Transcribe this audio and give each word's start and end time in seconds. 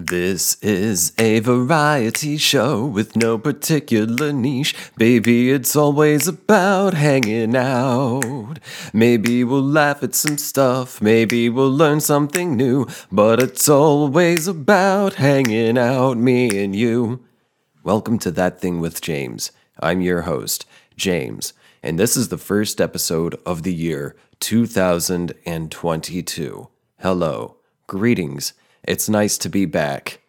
This 0.00 0.56
is 0.62 1.12
a 1.18 1.40
variety 1.40 2.36
show 2.36 2.84
with 2.84 3.16
no 3.16 3.36
particular 3.36 4.32
niche. 4.32 4.76
Baby, 4.96 5.50
it's 5.50 5.74
always 5.74 6.28
about 6.28 6.94
hanging 6.94 7.56
out. 7.56 8.60
Maybe 8.92 9.42
we'll 9.42 9.60
laugh 9.60 10.04
at 10.04 10.14
some 10.14 10.38
stuff, 10.38 11.02
maybe 11.02 11.48
we'll 11.48 11.72
learn 11.72 12.00
something 12.00 12.56
new, 12.56 12.86
but 13.10 13.42
it's 13.42 13.68
always 13.68 14.46
about 14.46 15.14
hanging 15.14 15.76
out, 15.76 16.16
me 16.16 16.62
and 16.62 16.76
you. 16.76 17.24
Welcome 17.82 18.20
to 18.20 18.30
That 18.30 18.60
Thing 18.60 18.78
with 18.78 19.00
James. 19.00 19.50
I'm 19.80 20.00
your 20.00 20.22
host, 20.22 20.64
James, 20.96 21.54
and 21.82 21.98
this 21.98 22.16
is 22.16 22.28
the 22.28 22.38
first 22.38 22.80
episode 22.80 23.34
of 23.44 23.64
the 23.64 23.74
year 23.74 24.14
2022. 24.38 26.68
Hello, 27.00 27.56
greetings 27.88 28.52
it's 28.82 29.08
nice 29.08 29.38
to 29.38 29.48
be 29.48 29.66
back. 29.66 30.20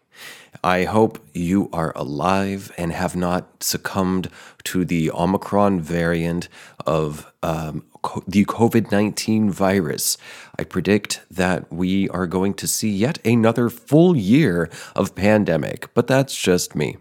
I 0.63 0.83
hope 0.83 1.19
you 1.33 1.69
are 1.71 1.93
alive 1.95 2.71
and 2.77 2.91
have 2.91 3.15
not 3.15 3.63
succumbed 3.63 4.29
to 4.65 4.83
the 4.83 5.11
Omicron 5.11 5.79
variant 5.79 6.49
of 6.85 7.31
um, 7.41 7.85
co- 8.01 8.23
the 8.27 8.45
COVID 8.45 8.91
19 8.91 9.51
virus. 9.51 10.17
I 10.57 10.63
predict 10.63 11.21
that 11.31 11.71
we 11.71 12.09
are 12.09 12.27
going 12.27 12.53
to 12.55 12.67
see 12.67 12.89
yet 12.89 13.25
another 13.25 13.69
full 13.69 14.15
year 14.17 14.69
of 14.95 15.15
pandemic, 15.15 15.93
but 15.93 16.07
that's 16.07 16.35
just 16.35 16.75
me. 16.75 16.97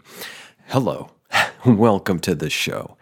Hello, 0.67 1.11
welcome 1.65 2.19
to 2.19 2.35
the 2.35 2.49
show. 2.49 2.95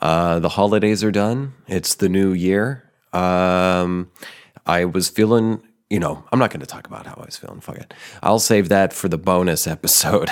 Uh, 0.00 0.38
the 0.38 0.50
holidays 0.50 1.02
are 1.02 1.10
done, 1.10 1.54
it's 1.66 1.94
the 1.94 2.08
new 2.08 2.32
year. 2.32 2.88
Um, 3.12 4.12
I 4.64 4.84
was 4.84 5.08
feeling 5.08 5.62
you 5.90 5.98
know, 5.98 6.22
I'm 6.30 6.38
not 6.38 6.50
going 6.50 6.60
to 6.60 6.66
talk 6.66 6.86
about 6.86 7.06
how 7.06 7.14
I 7.14 7.24
was 7.24 7.36
feeling. 7.36 7.60
Fuck 7.60 7.78
it. 7.78 7.94
I'll 8.22 8.38
save 8.38 8.68
that 8.68 8.92
for 8.92 9.08
the 9.08 9.16
bonus 9.16 9.66
episode. 9.66 10.30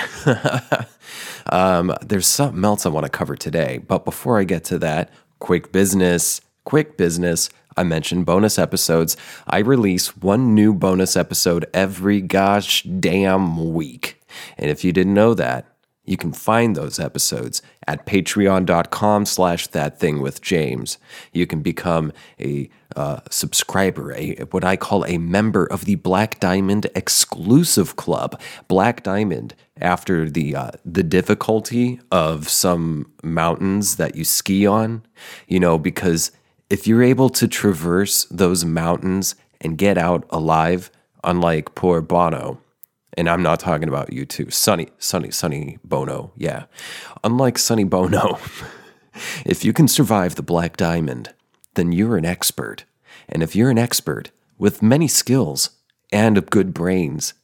um, 1.51 1.95
there's 2.03 2.27
something 2.27 2.63
else 2.65 2.85
I 2.85 2.91
want 2.91 3.05
to 3.05 3.11
cover 3.11 3.37
today. 3.37 3.79
But 3.79 4.05
before 4.05 4.39
I 4.39 4.45
get 4.45 4.65
to 4.65 4.79
that, 4.81 5.11
quick 5.39 5.73
business, 5.73 6.43
quick 6.65 6.99
business. 6.99 7.49
I 7.77 7.85
mentioned 7.85 8.27
bonus 8.27 8.59
episodes. 8.59 9.17
I 9.47 9.59
release 9.59 10.17
one 10.17 10.55
new 10.55 10.75
bonus 10.75 11.17
episode 11.17 11.67
every 11.73 12.21
gosh 12.21 12.83
damn 12.83 13.73
week. 13.73 14.21
And 14.59 14.71
if 14.71 14.85
you 14.85 14.93
didn't 14.93 15.15
know 15.15 15.35
that, 15.35 15.67
you 16.07 16.17
can 16.17 16.33
find 16.33 16.75
those 16.75 16.99
episodes 16.99 17.61
at 17.87 18.07
patreon.com 18.07 19.27
slash 19.27 19.67
that 19.69 19.99
thing 19.99 20.23
with 20.23 20.41
James. 20.41 20.99
You 21.33 21.47
can 21.47 21.61
become 21.61 22.13
a 22.41 22.71
uh, 22.95 23.21
subscriber, 23.31 24.13
a 24.15 24.37
what 24.51 24.65
I 24.65 24.77
call 24.77 25.05
a 25.05 25.19
member 25.19 25.67
of 25.67 25.85
the 25.85 25.97
Black 25.97 26.41
Diamond 26.41 26.87
exclusive 26.95 27.97
club. 27.97 28.41
Black 28.69 29.03
Diamond, 29.03 29.55
after 29.81 30.31
the 30.31 30.55
uh, 30.55 30.71
the 30.85 31.03
difficulty 31.03 32.01
of 32.11 32.49
some 32.49 33.11
mountains 33.23 33.97
that 33.97 34.15
you 34.15 34.25
ski 34.25 34.67
on, 34.67 35.03
you 35.49 35.61
know, 35.61 35.79
because 35.79 36.31
if 36.71 36.87
you're 36.87 37.03
able 37.03 37.29
to 37.31 37.47
traverse 37.47 38.25
those 38.27 38.65
mountains 38.65 39.35
and 39.61 39.79
get 39.79 39.99
out 39.99 40.25
alive, 40.31 40.91
unlike 41.25 41.75
poor 41.75 42.01
Bono, 42.01 42.59
and 43.17 43.29
I'm 43.29 43.43
not 43.43 43.61
talking 43.61 43.89
about 43.89 44.11
U2. 44.11 44.53
Sonny, 44.53 44.89
Sonny, 44.99 45.31
Sonny 45.31 45.79
Bono. 45.83 46.33
Yeah. 46.37 46.65
Unlike 47.25 47.59
Sonny 47.59 47.85
Bono, 47.85 48.39
if 49.47 49.65
you 49.65 49.73
can 49.73 49.89
survive 49.89 50.35
the 50.35 50.43
black 50.43 50.77
diamond, 50.77 51.33
then 51.75 51.93
you're 51.93 52.17
an 52.17 52.25
expert. 52.25 52.85
And 53.29 53.43
if 53.43 53.57
you're 53.57 53.71
an 53.71 53.79
expert 53.79 54.31
with 54.59 54.83
many 54.83 55.09
skills 55.09 55.71
and 56.13 56.49
good 56.51 56.75
brains 56.75 57.35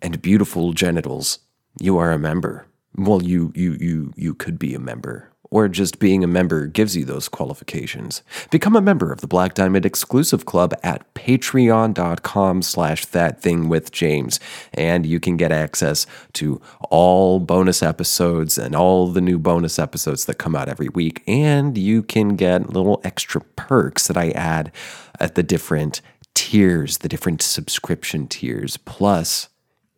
and 0.00 0.20
beautiful 0.20 0.72
genitals, 0.72 1.38
you 1.80 1.96
are 1.98 2.12
a 2.12 2.18
member. 2.18 2.66
Well, 2.94 3.22
you 3.22 3.52
you 3.54 3.72
you 3.80 4.12
you 4.16 4.34
could 4.34 4.58
be 4.58 4.74
a 4.74 4.78
member 4.78 5.31
or 5.52 5.68
just 5.68 5.98
being 5.98 6.24
a 6.24 6.26
member 6.26 6.66
gives 6.66 6.96
you 6.96 7.04
those 7.04 7.28
qualifications. 7.28 8.22
Become 8.50 8.74
a 8.74 8.80
member 8.80 9.12
of 9.12 9.20
the 9.20 9.26
Black 9.26 9.52
Diamond 9.52 9.84
exclusive 9.84 10.46
club 10.46 10.72
at 10.82 11.12
patreon.com 11.12 12.62
slash 12.62 13.04
that 13.06 13.42
thing 13.42 13.68
with 13.68 13.92
James. 13.92 14.40
And 14.72 15.04
you 15.04 15.20
can 15.20 15.36
get 15.36 15.52
access 15.52 16.06
to 16.32 16.58
all 16.88 17.38
bonus 17.38 17.82
episodes 17.82 18.56
and 18.56 18.74
all 18.74 19.08
the 19.08 19.20
new 19.20 19.38
bonus 19.38 19.78
episodes 19.78 20.24
that 20.24 20.38
come 20.38 20.56
out 20.56 20.70
every 20.70 20.88
week. 20.88 21.22
And 21.26 21.76
you 21.76 22.02
can 22.02 22.34
get 22.34 22.70
little 22.70 23.02
extra 23.04 23.42
perks 23.54 24.08
that 24.08 24.16
I 24.16 24.30
add 24.30 24.72
at 25.20 25.34
the 25.34 25.42
different 25.42 26.00
tiers, 26.32 26.98
the 26.98 27.10
different 27.10 27.42
subscription 27.42 28.26
tiers. 28.26 28.78
Plus, 28.78 29.50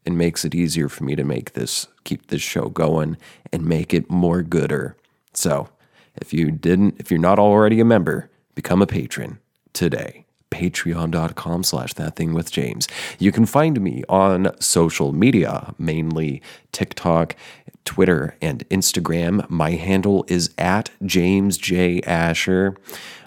it 0.04 0.12
makes 0.12 0.44
it 0.44 0.52
easier 0.52 0.88
for 0.88 1.04
me 1.04 1.14
to 1.14 1.22
make 1.22 1.52
this, 1.52 1.86
keep 2.02 2.26
this 2.26 2.42
show 2.42 2.70
going 2.70 3.16
and 3.52 3.64
make 3.64 3.94
it 3.94 4.10
more 4.10 4.42
gooder. 4.42 4.96
So 5.34 5.68
if 6.16 6.32
you 6.32 6.50
didn't, 6.50 6.96
if 6.98 7.10
you're 7.10 7.20
not 7.20 7.38
already 7.38 7.80
a 7.80 7.84
member, 7.84 8.30
become 8.54 8.82
a 8.82 8.86
patron 8.86 9.38
today. 9.72 10.26
Patreon.com 10.50 11.64
slash 11.64 11.94
that 11.94 12.14
thing 12.14 12.32
with 12.32 12.52
James. 12.52 12.86
You 13.18 13.32
can 13.32 13.44
find 13.44 13.80
me 13.80 14.04
on 14.08 14.52
social 14.60 15.12
media, 15.12 15.74
mainly 15.78 16.42
TikTok, 16.70 17.34
Twitter, 17.84 18.36
and 18.40 18.68
Instagram. 18.68 19.48
My 19.50 19.72
handle 19.72 20.24
is 20.28 20.54
at 20.56 20.90
James 21.04 21.58
J. 21.58 22.00
Asher. 22.02 22.76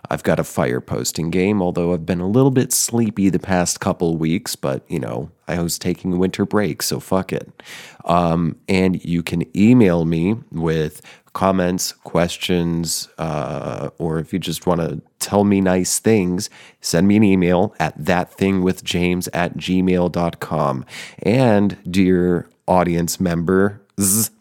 I've 0.09 0.23
got 0.23 0.39
a 0.39 0.43
fire 0.43 0.79
posting 0.79 1.29
game, 1.29 1.61
although 1.61 1.93
I've 1.93 2.05
been 2.05 2.21
a 2.21 2.27
little 2.27 2.51
bit 2.51 2.71
sleepy 2.71 3.29
the 3.29 3.39
past 3.39 3.81
couple 3.81 4.15
weeks, 4.15 4.55
but 4.55 4.89
you 4.89 4.99
know, 4.99 5.29
I 5.47 5.61
was 5.61 5.77
taking 5.77 6.13
a 6.13 6.17
winter 6.17 6.45
break, 6.45 6.81
so 6.81 6.99
fuck 6.99 7.33
it. 7.33 7.61
Um, 8.05 8.55
and 8.69 9.03
you 9.03 9.21
can 9.21 9.43
email 9.57 10.05
me 10.05 10.37
with 10.51 11.01
comments, 11.37 11.91
questions, 11.91 13.09
uh, 13.19 13.91
or 13.99 14.17
if 14.17 14.33
you 14.33 14.39
just 14.39 14.65
want 14.65 14.81
to 14.81 14.99
tell 15.19 15.43
me 15.43 15.61
nice 15.61 15.99
things, 15.99 16.49
send 16.81 17.07
me 17.07 17.15
an 17.15 17.23
email 17.23 17.75
at 17.79 17.95
thatthingwithjames 17.99 19.29
at 19.33 19.55
gmail.com. 19.55 20.83
And 21.21 21.77
dear 21.87 22.49
audience 22.67 23.19
members, 23.19 24.31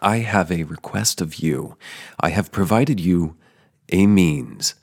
I 0.00 0.16
have 0.20 0.50
a 0.50 0.62
request 0.62 1.20
of 1.20 1.34
you. 1.34 1.76
I 2.18 2.30
have 2.30 2.50
provided 2.50 2.98
you 2.98 3.36
a 3.92 4.06
means 4.06 4.74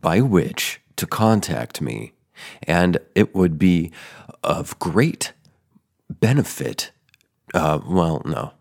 by 0.00 0.20
which 0.20 0.80
to 0.96 1.06
contact 1.06 1.80
me, 1.80 2.12
and 2.64 2.98
it 3.14 3.36
would 3.36 3.56
be 3.56 3.92
of 4.42 4.76
great 4.80 5.32
benefit. 6.10 6.90
Uh, 7.54 7.78
well, 7.86 8.20
no, 8.24 8.54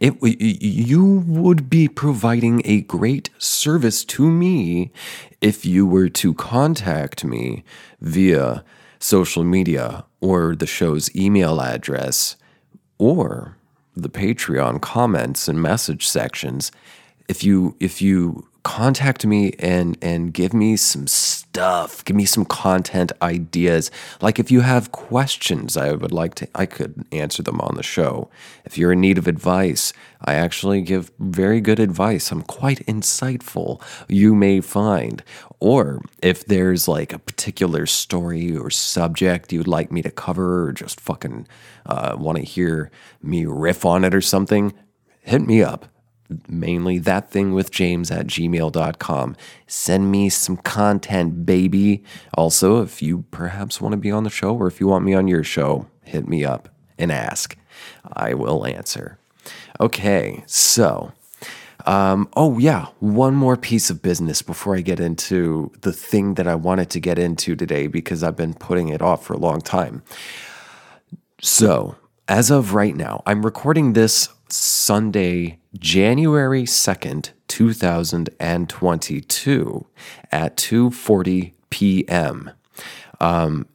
it, 0.00 0.14
you 0.22 1.24
would 1.26 1.68
be 1.68 1.88
providing 1.88 2.62
a 2.64 2.82
great 2.82 3.30
service 3.38 4.04
to 4.04 4.30
me 4.30 4.92
if 5.40 5.64
you 5.64 5.86
were 5.86 6.08
to 6.08 6.34
contact 6.34 7.24
me 7.24 7.64
via 8.00 8.64
social 8.98 9.44
media 9.44 10.04
or 10.20 10.56
the 10.56 10.66
show's 10.66 11.14
email 11.14 11.60
address 11.60 12.36
or 12.98 13.56
the 13.94 14.08
Patreon 14.08 14.80
comments 14.80 15.48
and 15.48 15.60
message 15.60 16.06
sections. 16.06 16.72
If 17.28 17.44
you 17.44 17.76
if 17.80 18.00
you 18.02 18.48
contact 18.62 19.26
me 19.26 19.52
and 19.58 19.96
and 20.00 20.32
give 20.32 20.54
me 20.54 20.76
some 20.76 21.06
stuff. 21.54 22.04
Give 22.04 22.16
me 22.16 22.24
some 22.24 22.44
content 22.44 23.12
ideas. 23.22 23.88
Like 24.20 24.40
if 24.40 24.50
you 24.50 24.62
have 24.62 24.90
questions 24.90 25.76
i 25.76 25.92
would 25.92 26.10
like 26.10 26.34
to 26.34 26.48
i 26.52 26.66
could 26.66 27.06
answer 27.12 27.44
them 27.44 27.60
on 27.60 27.76
the 27.76 27.82
show. 27.84 28.28
If 28.64 28.76
you're 28.76 28.90
in 28.90 29.00
need 29.00 29.18
of 29.18 29.28
advice 29.28 29.92
i 30.22 30.34
actually 30.34 30.82
give 30.82 31.12
very 31.20 31.60
good 31.60 31.78
advice. 31.78 32.32
I'm 32.32 32.42
quite 32.42 32.84
insightful 32.86 33.80
you 34.08 34.34
may 34.34 34.60
find. 34.60 35.22
Or 35.60 36.02
if 36.20 36.44
there's 36.44 36.88
like 36.88 37.12
a 37.12 37.20
particular 37.20 37.86
story 37.86 38.56
or 38.56 38.68
subject 38.68 39.52
you'd 39.52 39.68
like 39.68 39.92
me 39.92 40.02
to 40.02 40.10
cover 40.10 40.66
or 40.66 40.72
just 40.72 41.00
fucking 41.00 41.46
uh, 41.86 42.16
want 42.18 42.38
to 42.38 42.44
hear 42.44 42.90
me 43.22 43.46
riff 43.46 43.84
on 43.84 44.02
it 44.02 44.12
or 44.12 44.20
something 44.20 44.74
hit 45.22 45.42
me 45.42 45.62
up 45.62 45.86
mainly 46.48 46.98
that 46.98 47.30
thing 47.30 47.52
with 47.52 47.70
james 47.70 48.10
at 48.10 48.26
gmail.com 48.26 49.36
send 49.66 50.10
me 50.10 50.28
some 50.28 50.56
content 50.58 51.44
baby. 51.44 52.02
Also 52.34 52.82
if 52.82 53.02
you 53.02 53.24
perhaps 53.30 53.80
want 53.80 53.92
to 53.92 53.96
be 53.96 54.10
on 54.10 54.24
the 54.24 54.30
show 54.30 54.54
or 54.54 54.66
if 54.66 54.80
you 54.80 54.86
want 54.86 55.04
me 55.04 55.14
on 55.14 55.28
your 55.28 55.44
show 55.44 55.86
hit 56.02 56.28
me 56.28 56.44
up 56.44 56.68
and 56.98 57.10
ask. 57.10 57.56
I 58.12 58.34
will 58.34 58.66
answer. 58.66 59.18
Okay 59.80 60.44
so 60.46 61.12
um, 61.86 62.28
oh 62.34 62.58
yeah 62.58 62.86
one 63.00 63.34
more 63.34 63.56
piece 63.56 63.90
of 63.90 64.00
business 64.00 64.40
before 64.40 64.74
i 64.74 64.80
get 64.80 65.00
into 65.00 65.70
the 65.82 65.92
thing 65.92 66.34
that 66.34 66.46
i 66.48 66.54
wanted 66.54 66.88
to 66.88 66.98
get 66.98 67.18
into 67.18 67.54
today 67.54 67.86
because 67.86 68.22
i've 68.22 68.36
been 68.36 68.54
putting 68.54 68.88
it 68.88 69.02
off 69.02 69.24
for 69.24 69.34
a 69.34 69.38
long 69.38 69.60
time. 69.60 70.02
So 71.42 71.96
as 72.28 72.50
of 72.50 72.72
right 72.72 72.96
now 72.96 73.22
i'm 73.26 73.44
recording 73.44 73.92
this 73.92 74.28
Sunday, 74.54 75.58
January 75.76 76.62
2nd, 76.62 77.32
2022 77.48 79.86
at 80.30 80.56
2:40 80.56 81.54
p.m. 81.70 82.52
Um, 83.20 83.66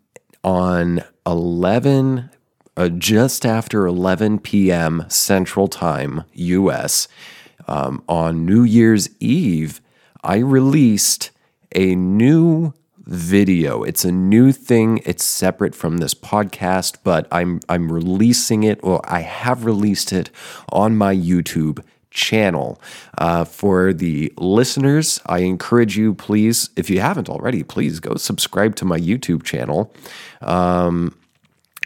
on 0.41 1.03
11 1.25 2.29
uh, 2.77 2.87
just 2.87 3.45
after 3.45 3.85
11 3.85 4.39
p.m. 4.39 5.03
Central 5.09 5.67
Time, 5.67 6.23
US, 6.33 7.09
um, 7.67 8.01
on 8.07 8.45
New 8.45 8.63
Year's 8.63 9.09
Eve, 9.19 9.81
I 10.23 10.37
released 10.37 11.31
a 11.75 11.93
new 11.93 12.73
video. 13.09 13.83
It's 13.83 14.06
a 14.06 14.11
new 14.11 14.51
thing. 14.51 15.01
It's 15.03 15.25
separate 15.25 15.73
from 15.73 15.97
this 15.97 16.13
podcast, 16.13 16.97
but 17.03 17.27
I'm 17.31 17.59
I'm 17.67 17.91
releasing 17.91 18.63
it, 18.63 18.79
or 18.83 19.01
I 19.03 19.21
have 19.21 19.65
released 19.65 20.13
it 20.13 20.29
on 20.71 20.95
my 20.95 21.15
YouTube 21.15 21.83
channel. 22.11 22.79
Uh, 23.17 23.45
for 23.45 23.94
the 23.94 24.31
listeners, 24.38 25.19
I 25.25 25.39
encourage 25.39 25.97
you, 25.97 26.13
please, 26.13 26.69
if 26.75 26.89
you 26.89 27.00
haven't 27.00 27.29
already, 27.29 27.63
please 27.63 28.00
go 28.00 28.15
subscribe 28.15 28.75
to 28.77 28.85
my 28.85 29.00
YouTube 29.00 29.44
channel. 29.44 29.94
Um, 30.41 31.15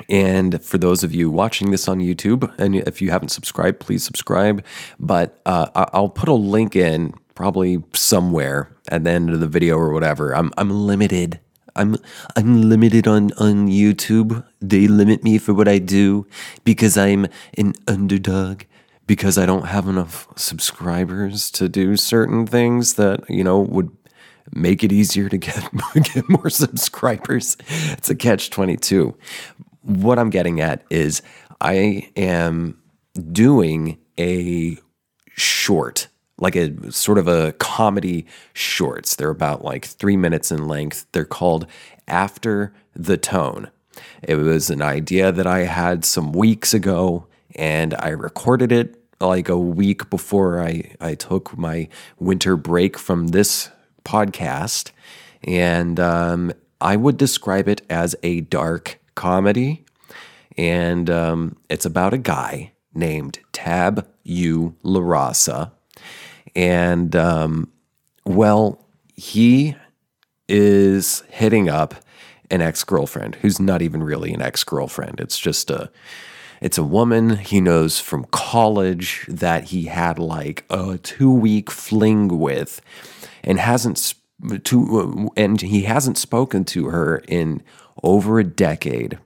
and 0.10 0.62
for 0.64 0.78
those 0.78 1.04
of 1.04 1.14
you 1.14 1.30
watching 1.30 1.72
this 1.72 1.88
on 1.88 2.00
YouTube, 2.00 2.54
and 2.58 2.76
if 2.76 3.02
you 3.02 3.12
haven't 3.12 3.30
subscribed, 3.30 3.80
please 3.80 4.04
subscribe. 4.04 4.66
But 5.00 5.40
uh, 5.46 5.68
I'll 5.94 6.10
put 6.10 6.30
a 6.30 6.34
link 6.34 6.76
in 6.76 7.14
probably 7.36 7.84
somewhere 7.94 8.76
at 8.90 9.04
the 9.04 9.10
end 9.10 9.30
of 9.30 9.40
the 9.40 9.48
video 9.48 9.78
or 9.78 9.92
whatever. 9.92 10.36
I'm 10.36 10.52
I'm 10.58 10.70
limited. 10.70 11.40
I'm 11.76 11.98
I'm 12.36 12.70
limited 12.70 13.08
on 13.08 13.32
on 13.34 13.68
YouTube. 13.68 14.46
They 14.62 14.88
limit 14.88 15.24
me 15.24 15.38
for 15.38 15.54
what 15.54 15.68
I 15.68 15.80
do 15.80 16.28
because 16.64 16.98
I'm 16.98 17.28
an 17.58 17.74
underdog 17.88 18.64
because 19.08 19.38
I 19.38 19.46
don't 19.46 19.68
have 19.68 19.88
enough 19.88 20.28
subscribers 20.36 21.52
to 21.52 21.68
do 21.68 21.98
certain 21.98 22.48
things 22.48 22.94
that, 22.94 23.30
you 23.30 23.44
know, 23.44 23.60
would 23.60 23.92
make 24.54 24.84
it 24.84 24.92
easier 24.92 25.30
to 25.30 25.38
get 25.38 25.70
get 26.14 26.30
more 26.30 26.50
subscribers. 26.50 27.58
It's 27.68 28.10
a 28.10 28.16
catch 28.16 28.50
22. 28.50 29.16
What 29.82 30.20
I'm 30.20 30.30
getting 30.30 30.62
at 30.62 30.84
is 30.90 31.22
I 31.60 32.10
am 32.16 32.82
doing 33.32 33.98
a 34.20 34.78
short 35.36 36.08
like 36.44 36.58
a 36.58 36.92
sort 36.92 37.18
of 37.18 37.28
a 37.30 37.54
comedy 37.54 38.28
shorts. 38.54 39.16
They're 39.16 39.30
about 39.30 39.64
like 39.64 39.86
three 39.86 40.18
minutes 40.18 40.52
in 40.52 40.68
length. 40.68 41.06
They're 41.14 41.24
called 41.24 41.66
After 42.06 42.74
the 42.94 43.16
Tone. 43.16 43.72
It 44.22 44.36
was 44.36 44.70
an 44.70 44.82
idea 44.82 45.32
that 45.32 45.48
I 45.48 45.60
had 45.60 46.04
some 46.04 46.34
weeks 46.34 46.74
ago, 46.74 47.28
and 47.56 47.94
I 47.94 48.10
recorded 48.10 48.74
it 48.74 49.02
like 49.22 49.48
a 49.48 49.58
week 49.58 50.10
before 50.10 50.62
I, 50.62 50.96
I 51.00 51.16
took 51.16 51.58
my 51.58 51.88
winter 52.20 52.58
break 52.58 52.98
from 52.98 53.30
this 53.30 53.70
podcast. 54.04 54.92
And 55.46 55.98
um, 55.98 56.52
I 56.82 56.98
would 56.98 57.16
describe 57.16 57.70
it 57.70 57.84
as 57.90 58.18
a 58.22 58.42
dark 58.42 59.00
comedy. 59.16 59.86
And 60.58 61.10
um, 61.10 61.56
it's 61.70 61.86
about 61.86 62.14
a 62.14 62.18
guy 62.18 62.74
named 62.94 63.40
Tab 63.54 64.06
U. 64.24 64.76
LaRasa 64.84 65.72
and, 66.56 67.16
um, 67.16 67.72
well, 68.26 68.80
he 69.16 69.76
is 70.48 71.24
hitting 71.30 71.70
up 71.70 71.96
an 72.50 72.62
ex 72.62 72.84
girlfriend 72.84 73.36
who's 73.36 73.60
not 73.60 73.82
even 73.82 74.04
really 74.04 74.34
an 74.34 74.42
ex 74.42 74.64
girlfriend. 74.64 75.20
It's 75.20 75.40
just 75.40 75.70
a. 75.70 75.92
It's 76.62 76.78
a 76.78 76.84
woman 76.84 77.36
he 77.36 77.60
knows 77.60 78.00
from 78.00 78.24
college 78.32 79.26
that 79.28 79.66
he 79.66 79.88
had 79.88 80.18
like 80.18 80.64
a 80.70 80.98
two 80.98 81.30
week 81.30 81.70
fling 81.70 82.40
with 82.40 82.80
and 83.44 83.60
hasn't 83.60 84.14
to 84.64 85.30
and 85.36 85.60
he 85.60 85.82
hasn't 85.82 86.18
spoken 86.18 86.64
to 86.66 86.88
her 86.88 87.18
in 87.28 87.62
over 88.02 88.40
a 88.40 88.46
decade. 88.46 89.20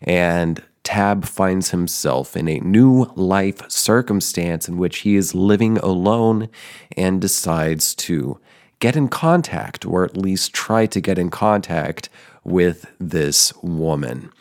And 0.00 0.62
Tab 0.90 1.24
finds 1.24 1.70
himself 1.70 2.36
in 2.36 2.48
a 2.48 2.58
new 2.58 3.04
life 3.14 3.62
circumstance 3.70 4.66
in 4.66 4.76
which 4.76 4.98
he 4.98 5.14
is 5.14 5.36
living 5.36 5.78
alone 5.78 6.48
and 6.96 7.20
decides 7.20 7.94
to 7.94 8.40
get 8.80 8.96
in 8.96 9.06
contact, 9.06 9.86
or 9.86 10.02
at 10.04 10.16
least 10.16 10.52
try 10.52 10.86
to 10.86 11.00
get 11.00 11.16
in 11.16 11.30
contact 11.30 12.08
with 12.42 12.90
this 12.98 13.54
woman. 13.62 14.32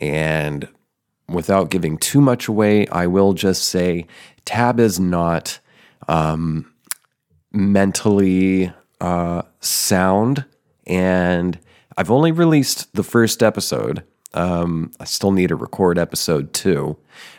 And 0.00 0.66
without 1.28 1.70
giving 1.70 1.98
too 1.98 2.20
much 2.20 2.48
away, 2.48 2.88
I 2.88 3.06
will 3.06 3.32
just 3.32 3.68
say 3.68 4.08
Tab 4.44 4.80
is 4.80 4.98
not 4.98 5.60
um, 6.08 6.74
mentally 7.52 8.72
uh, 9.00 9.42
sound. 9.60 10.46
And 10.84 11.60
I've 11.96 12.10
only 12.10 12.32
released 12.32 12.92
the 12.92 13.04
first 13.04 13.40
episode. 13.40 14.02
Um, 14.34 14.92
I 14.98 15.04
still 15.04 15.32
need 15.32 15.48
to 15.48 15.56
record 15.56 15.98
episode 15.98 16.52
two, 16.52 16.96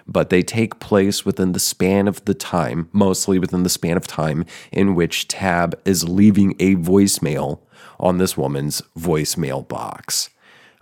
but 0.07 0.29
they 0.29 0.43
take 0.43 0.79
place 0.79 1.25
within 1.25 1.53
the 1.53 1.59
span 1.59 2.07
of 2.07 2.23
the 2.25 2.33
time, 2.33 2.89
mostly 2.91 3.39
within 3.39 3.63
the 3.63 3.69
span 3.69 3.97
of 3.97 4.05
time 4.07 4.45
in 4.71 4.95
which 4.95 5.27
Tab 5.27 5.79
is 5.85 6.07
leaving 6.07 6.55
a 6.59 6.75
voicemail 6.75 7.59
on 7.99 8.17
this 8.17 8.37
woman's 8.37 8.81
voicemail 8.97 9.67
box. 9.67 10.29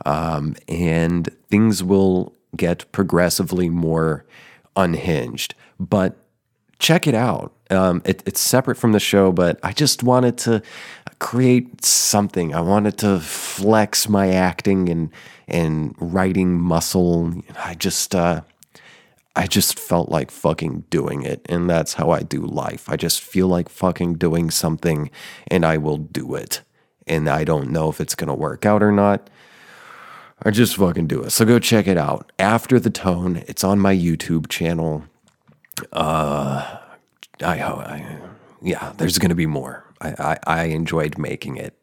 Um, 0.06 0.56
and 0.68 1.30
things 1.50 1.84
will 1.84 2.34
get 2.56 2.92
progressively 2.92 3.70
more 3.70 4.26
unhinged. 4.76 5.56
But 5.80 6.18
check 6.80 7.08
it 7.08 7.16
out. 7.16 7.54
Um, 7.70 8.02
it, 8.04 8.24
it's 8.26 8.42
separate 8.42 8.78
from 8.78 8.92
the 8.92 9.00
show, 9.00 9.32
but 9.32 9.60
I 9.64 9.72
just 9.72 10.04
wanted 10.04 10.38
to 10.40 10.62
create 11.20 11.86
something. 11.86 12.54
I 12.54 12.62
wanted 12.62 12.98
to 13.00 13.20
flex 13.20 14.10
my 14.10 14.30
acting 14.30 14.90
and 14.90 15.12
and 15.52 15.94
writing 16.00 16.60
muscle. 16.60 17.34
I 17.58 17.76
just 17.76 18.16
uh, 18.16 18.42
I 19.36 19.48
just 19.48 19.78
felt 19.78 20.10
like 20.10 20.32
fucking 20.32 20.86
doing 20.90 21.24
it, 21.24 21.46
and 21.48 21.70
that's 21.70 21.94
how 21.94 22.10
I 22.10 22.22
do 22.22 22.42
life. 22.42 22.90
I 22.90 22.96
just 22.96 23.22
feel 23.22 23.48
like 23.48 23.70
fucking 23.70 24.16
doing 24.16 24.50
something, 24.50 25.12
and 25.48 25.66
I 25.66 25.78
will 25.78 25.98
do 25.98 26.36
it. 26.36 26.62
And 27.06 27.30
I 27.30 27.44
don't 27.44 27.70
know 27.72 27.90
if 27.90 28.02
it's 28.02 28.16
gonna 28.16 28.36
work 28.36 28.66
out 28.66 28.82
or 28.82 28.92
not. 28.92 29.30
I 30.44 30.50
just 30.50 30.76
fucking 30.76 31.08
do 31.08 31.22
it. 31.22 31.30
So 31.32 31.46
go 31.46 31.60
check 31.60 31.88
it 31.88 31.98
out. 31.98 32.32
After 32.40 32.80
the 32.80 32.90
tone, 32.90 33.44
it's 33.48 33.64
on 33.64 33.80
my 33.80 33.96
YouTube 33.96 34.50
channel. 34.50 35.04
Uh, 35.94 36.78
I, 37.44 37.62
I 37.62 38.18
yeah, 38.62 38.94
there's 38.98 39.18
gonna 39.18 39.36
be 39.36 39.46
more. 39.46 39.86
I, 40.00 40.10
I, 40.20 40.38
I 40.48 40.64
enjoyed 40.66 41.18
making 41.18 41.58
it. 41.58 41.76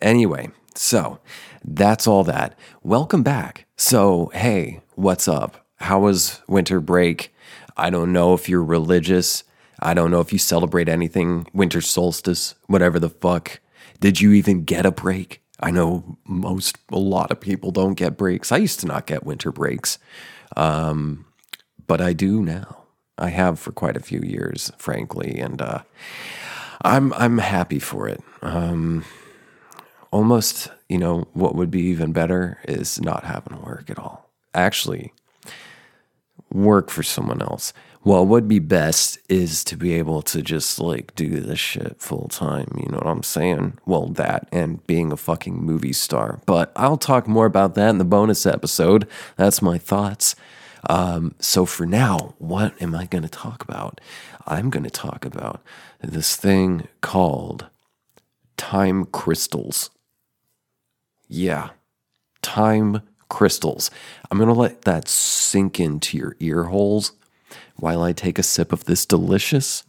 Anyway, 0.00 0.50
so 0.78 1.18
that's 1.64 2.06
all 2.06 2.24
that. 2.24 2.58
Welcome 2.82 3.22
back. 3.22 3.66
So, 3.76 4.30
hey, 4.34 4.80
what's 4.94 5.28
up? 5.28 5.66
How 5.76 6.00
was 6.00 6.40
winter 6.48 6.80
break? 6.80 7.34
I 7.76 7.90
don't 7.90 8.12
know 8.12 8.34
if 8.34 8.48
you're 8.48 8.64
religious. 8.64 9.44
I 9.80 9.94
don't 9.94 10.10
know 10.10 10.20
if 10.20 10.32
you 10.32 10.38
celebrate 10.38 10.88
anything, 10.88 11.46
winter 11.52 11.80
solstice, 11.80 12.54
whatever 12.66 12.98
the 12.98 13.10
fuck. 13.10 13.60
Did 14.00 14.20
you 14.20 14.32
even 14.32 14.64
get 14.64 14.86
a 14.86 14.92
break? 14.92 15.42
I 15.60 15.70
know 15.70 16.18
most, 16.24 16.78
a 16.90 16.98
lot 16.98 17.30
of 17.30 17.40
people 17.40 17.70
don't 17.70 17.94
get 17.94 18.16
breaks. 18.16 18.52
I 18.52 18.56
used 18.58 18.80
to 18.80 18.86
not 18.86 19.06
get 19.06 19.24
winter 19.24 19.52
breaks, 19.52 19.98
um, 20.56 21.24
but 21.86 22.00
I 22.00 22.12
do 22.12 22.42
now. 22.42 22.84
I 23.18 23.28
have 23.28 23.58
for 23.58 23.72
quite 23.72 23.96
a 23.96 24.00
few 24.00 24.20
years, 24.20 24.72
frankly, 24.78 25.38
and 25.38 25.60
uh, 25.60 25.82
I'm 26.82 27.12
I'm 27.12 27.38
happy 27.38 27.78
for 27.78 28.08
it. 28.08 28.20
Um, 28.40 29.04
almost, 30.12 30.70
you 30.88 30.98
know, 30.98 31.26
what 31.32 31.56
would 31.56 31.70
be 31.70 31.82
even 31.82 32.12
better 32.12 32.58
is 32.68 33.00
not 33.00 33.24
having 33.24 33.58
to 33.58 33.64
work 33.64 33.90
at 33.90 33.98
all. 33.98 34.30
Actually, 34.54 35.12
work 36.52 36.90
for 36.90 37.02
someone 37.02 37.42
else. 37.42 37.72
What 38.02 38.26
would 38.26 38.48
be 38.48 38.58
best 38.58 39.18
is 39.28 39.62
to 39.64 39.76
be 39.76 39.94
able 39.94 40.22
to 40.22 40.42
just 40.42 40.78
like 40.80 41.14
do 41.14 41.40
this 41.40 41.58
shit 41.58 41.96
full 42.00 42.28
time. 42.28 42.66
You 42.76 42.90
know 42.90 42.98
what 42.98 43.06
I'm 43.06 43.22
saying? 43.22 43.78
Well, 43.86 44.08
that 44.08 44.48
and 44.52 44.84
being 44.86 45.12
a 45.12 45.16
fucking 45.16 45.64
movie 45.64 45.92
star. 45.92 46.40
But 46.44 46.72
I'll 46.76 46.96
talk 46.96 47.28
more 47.28 47.46
about 47.46 47.74
that 47.76 47.90
in 47.90 47.98
the 47.98 48.04
bonus 48.04 48.44
episode. 48.44 49.08
That's 49.36 49.62
my 49.62 49.78
thoughts. 49.78 50.34
Um, 50.90 51.36
so 51.38 51.64
for 51.64 51.86
now, 51.86 52.34
what 52.38 52.80
am 52.82 52.94
I 52.94 53.06
going 53.06 53.22
to 53.22 53.28
talk 53.28 53.62
about? 53.62 54.00
I'm 54.48 54.68
going 54.68 54.82
to 54.82 54.90
talk 54.90 55.24
about 55.24 55.62
this 56.00 56.34
thing 56.34 56.88
called 57.00 57.68
time 58.56 59.04
crystals. 59.06 59.90
Yeah, 61.34 61.70
time 62.42 63.00
crystals. 63.30 63.90
I'm 64.30 64.36
going 64.36 64.52
to 64.52 64.54
let 64.54 64.82
that 64.82 65.08
sink 65.08 65.80
into 65.80 66.18
your 66.18 66.36
ear 66.40 66.64
holes 66.64 67.12
while 67.76 68.02
I 68.02 68.12
take 68.12 68.38
a 68.38 68.42
sip 68.42 68.70
of 68.70 68.84
this 68.84 69.06
delicious 69.06 69.82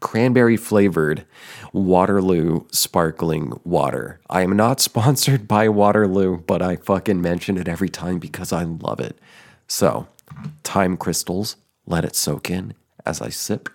cranberry 0.00 0.58
flavored 0.58 1.24
Waterloo 1.72 2.66
sparkling 2.70 3.58
water. 3.64 4.20
I 4.28 4.42
am 4.42 4.54
not 4.54 4.78
sponsored 4.88 5.48
by 5.48 5.70
Waterloo, 5.70 6.36
but 6.36 6.60
I 6.60 6.76
fucking 6.76 7.22
mention 7.22 7.56
it 7.56 7.66
every 7.66 7.88
time 7.88 8.18
because 8.18 8.52
I 8.52 8.64
love 8.64 9.00
it. 9.00 9.18
So, 9.66 10.06
time 10.62 10.98
crystals, 10.98 11.56
let 11.86 12.04
it 12.04 12.14
soak 12.14 12.50
in 12.50 12.74
as 13.06 13.22
I 13.22 13.30
sip. 13.30 13.70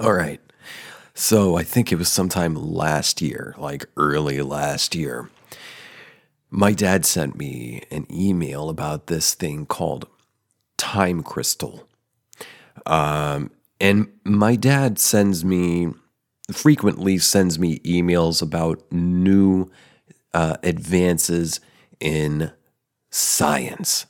All 0.00 0.12
right. 0.12 0.40
So 1.12 1.56
I 1.56 1.64
think 1.64 1.90
it 1.90 1.96
was 1.96 2.08
sometime 2.08 2.54
last 2.54 3.20
year, 3.20 3.56
like 3.58 3.84
early 3.96 4.40
last 4.42 4.94
year. 4.94 5.28
My 6.50 6.72
dad 6.72 7.04
sent 7.04 7.36
me 7.36 7.82
an 7.90 8.06
email 8.08 8.68
about 8.68 9.08
this 9.08 9.34
thing 9.34 9.66
called 9.66 10.06
Time 10.76 11.24
Crystal. 11.24 11.88
Um, 12.86 13.50
and 13.80 14.06
my 14.22 14.54
dad 14.54 15.00
sends 15.00 15.44
me, 15.44 15.88
frequently 16.52 17.18
sends 17.18 17.58
me 17.58 17.80
emails 17.80 18.40
about 18.40 18.80
new 18.92 19.68
uh, 20.32 20.58
advances 20.62 21.58
in 21.98 22.52
science. 23.10 24.06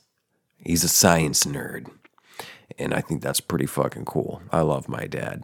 He's 0.57 0.83
a 0.83 0.89
science 0.89 1.45
nerd. 1.45 1.89
And 2.77 2.93
I 2.93 3.01
think 3.01 3.23
that's 3.23 3.41
pretty 3.41 3.65
fucking 3.65 4.05
cool. 4.05 4.43
I 4.51 4.61
love 4.61 4.87
my 4.87 5.07
dad. 5.07 5.43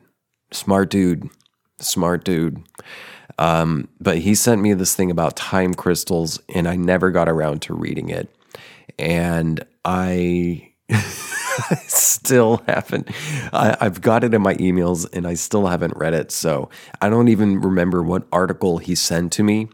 Smart 0.55 0.89
dude. 0.89 1.29
Smart 1.79 2.23
dude. 2.23 2.63
Um, 3.37 3.89
but 3.99 4.19
he 4.19 4.33
sent 4.35 4.61
me 4.61 4.73
this 4.73 4.95
thing 4.95 5.11
about 5.11 5.35
time 5.35 5.73
crystals, 5.73 6.39
and 6.53 6.67
I 6.67 6.75
never 6.75 7.11
got 7.11 7.27
around 7.27 7.61
to 7.63 7.73
reading 7.73 8.09
it. 8.09 8.33
And 8.97 9.65
I. 9.83 10.71
Still 11.87 12.61
haven't. 12.67 13.09
I, 13.53 13.77
have 13.79 14.01
got 14.01 14.23
it 14.23 14.33
in 14.33 14.41
my 14.41 14.55
emails 14.55 15.07
and 15.13 15.25
I 15.25 15.35
still 15.35 15.67
haven't 15.67 15.95
read 15.95 16.13
it. 16.13 16.29
So 16.31 16.69
I 17.01 17.07
don't 17.07 17.29
even 17.29 17.61
remember 17.61 18.03
what 18.03 18.27
article 18.31 18.77
he 18.79 18.93
sent 18.93 19.31
to 19.33 19.43
me. 19.43 19.69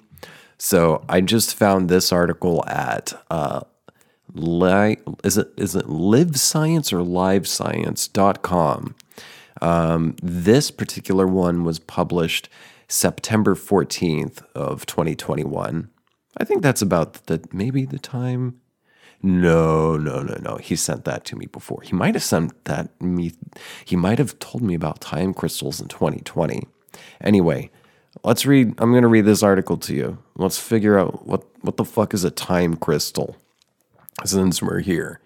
So 0.60 1.04
I 1.10 1.22
just 1.22 1.56
found 1.56 1.90
this 1.90 2.12
article 2.12 2.64
at 2.68 3.14
uh, 3.32 3.62
li- 4.34 4.98
is 5.24 5.38
it 5.38 5.52
is 5.58 5.76
it 5.76 5.90
live 5.90 6.38
science 6.38 6.94
or 6.94 7.00
livescience.com. 7.00 8.96
Um, 9.62 10.16
this 10.22 10.72
particular 10.72 11.28
one 11.28 11.64
was 11.64 11.80
published 11.80 12.50
September 12.88 13.56
14th 13.56 14.44
of 14.54 14.86
2021. 14.86 15.90
I 16.38 16.44
think 16.44 16.62
that's 16.62 16.82
about 16.82 17.26
the 17.28 17.44
maybe 17.52 17.86
the 17.86 18.00
time 18.00 18.62
no, 19.24 19.98
no, 19.98 20.22
no, 20.24 20.36
no. 20.42 20.56
He 20.56 20.76
sent 20.76 21.06
that 21.06 21.26
to 21.26 21.36
me 21.36 21.46
before. 21.46 21.82
He 21.84 21.94
might 21.94 22.16
have 22.16 22.24
sent 22.24 22.66
that 22.66 22.90
me. 23.00 23.34
He 23.86 23.96
might 23.96 24.18
have 24.18 24.40
told 24.40 24.64
me 24.64 24.74
about 24.74 25.00
time 25.00 25.34
crystals 25.34 25.80
in 25.80 25.88
2020. 25.88 26.68
Anyway, 27.22 27.70
let's 28.24 28.46
read. 28.46 28.74
I'm 28.80 28.92
going 28.92 29.04
to 29.04 29.08
read 29.08 29.26
this 29.26 29.44
article 29.44 29.78
to 29.78 29.94
you. 29.94 30.18
Let's 30.36 30.58
figure 30.58 30.98
out 30.98 31.28
what 31.28 31.44
what 31.62 31.78
the 31.78 31.86
fuck 31.86 32.14
is 32.14 32.24
a 32.24 32.32
time 32.32 32.76
crystal. 32.76 33.38
Since 34.26 34.62
we're 34.62 34.80
here, 34.80 35.20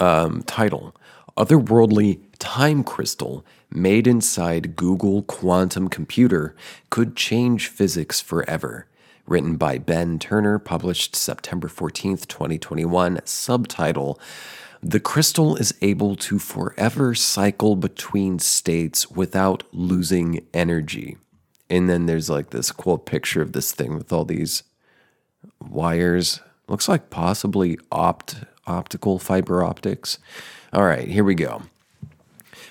um, 0.00 0.42
title: 0.42 0.96
Otherworldly 1.36 2.20
time 2.40 2.82
crystal 2.82 3.44
made 3.70 4.06
inside 4.06 4.76
Google 4.76 5.22
quantum 5.22 5.88
computer 5.88 6.54
could 6.90 7.16
change 7.16 7.68
physics 7.68 8.20
forever 8.20 8.86
written 9.30 9.56
by 9.56 9.78
Ben 9.78 10.18
Turner, 10.18 10.58
published 10.58 11.14
September 11.14 11.68
14th, 11.68 12.26
2021. 12.26 13.20
Subtitle 13.24 14.20
The 14.82 15.00
crystal 15.00 15.56
is 15.56 15.72
able 15.80 16.16
to 16.16 16.38
forever 16.38 17.14
cycle 17.14 17.76
between 17.76 18.40
states 18.40 19.08
without 19.10 19.62
losing 19.72 20.44
energy. 20.52 21.16
And 21.70 21.88
then 21.88 22.06
there's 22.06 22.28
like 22.28 22.50
this 22.50 22.72
cool 22.72 22.98
picture 22.98 23.40
of 23.40 23.52
this 23.52 23.70
thing 23.70 23.94
with 23.94 24.12
all 24.12 24.24
these 24.24 24.64
wires. 25.60 26.40
Looks 26.66 26.88
like 26.88 27.08
possibly 27.08 27.78
opt 27.92 28.34
optical 28.66 29.18
fiber 29.18 29.64
optics. 29.64 30.18
All 30.72 30.84
right, 30.84 31.08
here 31.08 31.24
we 31.24 31.34
go. 31.34 31.62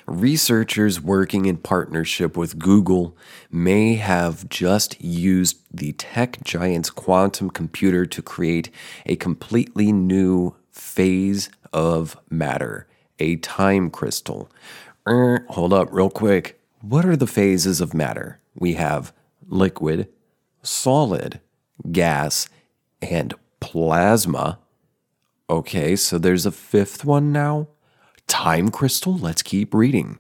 Researchers 0.10 1.00
working 1.00 1.46
in 1.46 1.58
partnership 1.58 2.36
with 2.36 2.58
Google 2.58 3.16
may 3.52 3.94
have 3.94 4.50
just 4.50 5.00
used 5.00 5.60
the 5.72 5.92
tech 5.92 6.44
giant's 6.44 6.90
quantum 6.90 7.52
computer 7.52 8.08
to 8.08 8.22
create 8.24 8.72
a 9.06 9.16
completely 9.16 9.92
new 9.92 10.56
phase 10.72 11.52
of 11.72 12.18
matter, 12.28 12.88
a 13.20 13.36
time 13.36 13.92
crystal. 13.92 14.50
Er, 15.08 15.46
hold 15.50 15.74
up, 15.74 15.90
real 15.92 16.10
quick. 16.10 16.60
What 16.82 17.06
are 17.06 17.16
the 17.16 17.28
phases 17.28 17.80
of 17.80 17.94
matter? 17.94 18.40
We 18.56 18.74
have 18.74 19.14
liquid, 19.48 20.08
solid, 20.64 21.40
gas, 21.92 22.50
and 23.00 23.36
plasma. 23.60 24.58
Okay, 25.48 25.96
so 25.96 26.18
there's 26.18 26.48
a 26.48 26.52
fifth 26.52 27.06
one 27.06 27.32
now. 27.32 27.68
Time 28.30 28.70
crystal, 28.70 29.18
let's 29.18 29.42
keep 29.42 29.74
reading. 29.74 30.20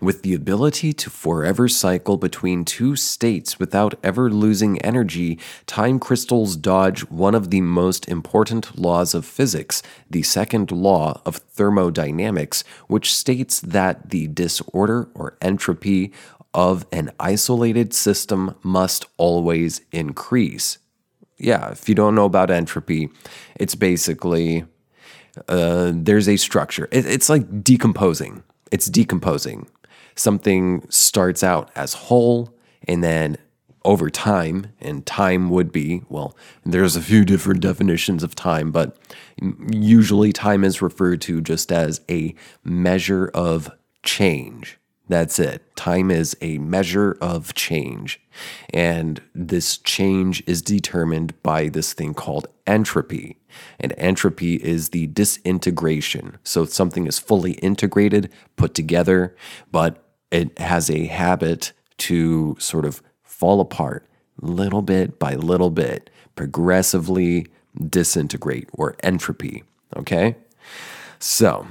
With 0.00 0.22
the 0.22 0.34
ability 0.34 0.94
to 0.94 1.10
forever 1.10 1.68
cycle 1.68 2.16
between 2.16 2.64
two 2.64 2.96
states 2.96 3.58
without 3.58 3.94
ever 4.02 4.30
losing 4.30 4.80
energy, 4.80 5.38
time 5.66 6.00
crystals 6.00 6.56
dodge 6.56 7.02
one 7.02 7.34
of 7.34 7.50
the 7.50 7.60
most 7.60 8.08
important 8.08 8.78
laws 8.78 9.14
of 9.14 9.26
physics, 9.26 9.82
the 10.10 10.22
second 10.22 10.72
law 10.72 11.20
of 11.26 11.36
thermodynamics, 11.36 12.64
which 12.88 13.14
states 13.14 13.60
that 13.60 14.08
the 14.08 14.26
disorder 14.28 15.08
or 15.14 15.36
entropy 15.42 16.12
of 16.54 16.86
an 16.90 17.12
isolated 17.20 17.92
system 17.92 18.56
must 18.62 19.04
always 19.18 19.82
increase. 19.92 20.78
Yeah, 21.36 21.68
if 21.70 21.88
you 21.88 21.94
don't 21.94 22.14
know 22.14 22.24
about 22.24 22.50
entropy, 22.50 23.10
it's 23.56 23.74
basically 23.74 24.64
uh, 25.48 25.92
there's 25.94 26.28
a 26.28 26.36
structure. 26.36 26.88
It, 26.90 27.06
it's 27.06 27.28
like 27.28 27.62
decomposing. 27.62 28.42
It's 28.72 28.86
decomposing. 28.86 29.68
Something 30.14 30.86
starts 30.88 31.42
out 31.42 31.70
as 31.76 31.94
whole, 31.94 32.54
and 32.88 33.02
then 33.04 33.38
over 33.84 34.10
time, 34.10 34.72
and 34.80 35.06
time 35.06 35.48
would 35.48 35.70
be, 35.70 36.02
well, 36.08 36.36
there's 36.64 36.96
a 36.96 37.00
few 37.00 37.24
different 37.24 37.60
definitions 37.70 38.22
of 38.22 38.34
time, 38.34 38.72
but 38.72 38.96
usually 39.70 40.32
time 40.32 40.64
is 40.64 40.82
referred 40.82 41.20
to 41.22 41.40
just 41.40 41.70
as 41.70 42.00
a 42.10 42.34
measure 42.64 43.28
of 43.28 43.70
change. 44.02 44.78
That's 45.08 45.38
it. 45.38 45.76
Time 45.76 46.10
is 46.10 46.36
a 46.40 46.58
measure 46.58 47.16
of 47.20 47.54
change. 47.54 48.20
And 48.70 49.22
this 49.34 49.78
change 49.78 50.42
is 50.46 50.62
determined 50.62 51.40
by 51.44 51.68
this 51.68 51.92
thing 51.92 52.12
called 52.12 52.48
entropy. 52.66 53.38
And 53.80 53.94
entropy 53.96 54.54
is 54.56 54.90
the 54.90 55.06
disintegration. 55.08 56.38
So 56.44 56.64
something 56.64 57.06
is 57.06 57.18
fully 57.18 57.52
integrated, 57.52 58.30
put 58.56 58.74
together, 58.74 59.36
but 59.70 60.02
it 60.30 60.58
has 60.58 60.90
a 60.90 61.06
habit 61.06 61.72
to 61.98 62.56
sort 62.58 62.84
of 62.84 63.02
fall 63.22 63.60
apart 63.60 64.06
little 64.40 64.82
bit 64.82 65.18
by 65.18 65.34
little 65.34 65.70
bit, 65.70 66.10
progressively 66.34 67.46
disintegrate 67.88 68.68
or 68.72 68.96
entropy. 69.02 69.64
Okay? 69.96 70.36
So, 71.18 71.66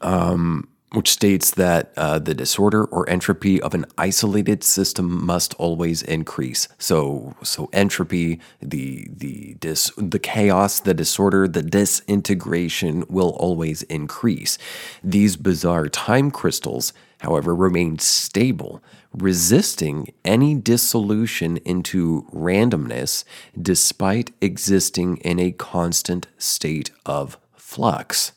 um, 0.00 0.68
which 0.92 1.10
states 1.10 1.52
that 1.52 1.92
uh, 1.96 2.18
the 2.18 2.34
disorder 2.34 2.84
or 2.84 3.08
entropy 3.08 3.60
of 3.60 3.74
an 3.74 3.86
isolated 3.96 4.62
system 4.62 5.24
must 5.24 5.54
always 5.54 6.02
increase. 6.02 6.68
So, 6.78 7.34
so 7.42 7.70
entropy, 7.72 8.40
the 8.60 9.08
the 9.10 9.54
dis, 9.60 9.90
the 9.96 10.18
chaos, 10.18 10.80
the 10.80 10.94
disorder, 10.94 11.48
the 11.48 11.62
disintegration 11.62 13.04
will 13.08 13.30
always 13.30 13.82
increase. 13.84 14.58
These 15.02 15.36
bizarre 15.36 15.88
time 15.88 16.30
crystals, 16.30 16.92
however, 17.20 17.54
remain 17.54 17.98
stable, 17.98 18.82
resisting 19.14 20.12
any 20.24 20.54
dissolution 20.54 21.56
into 21.58 22.26
randomness, 22.32 23.24
despite 23.60 24.32
existing 24.40 25.18
in 25.18 25.38
a 25.38 25.52
constant 25.52 26.26
state 26.36 26.90
of 27.06 27.38
flux. 27.54 28.32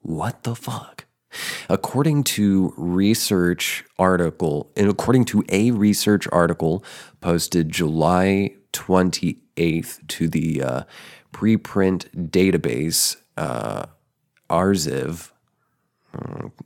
What 0.00 0.44
the 0.44 0.54
fuck? 0.54 0.93
According 1.68 2.24
to 2.24 2.72
research 2.76 3.84
article, 3.98 4.70
and 4.76 4.88
according 4.88 5.24
to 5.26 5.44
a 5.48 5.70
research 5.70 6.26
article 6.32 6.84
posted 7.20 7.70
July 7.70 8.54
28th 8.72 10.06
to 10.08 10.28
the 10.28 10.62
uh, 10.62 10.82
preprint 11.32 12.30
database 12.30 13.16
uh, 13.36 13.86
ARXIV, 14.50 15.30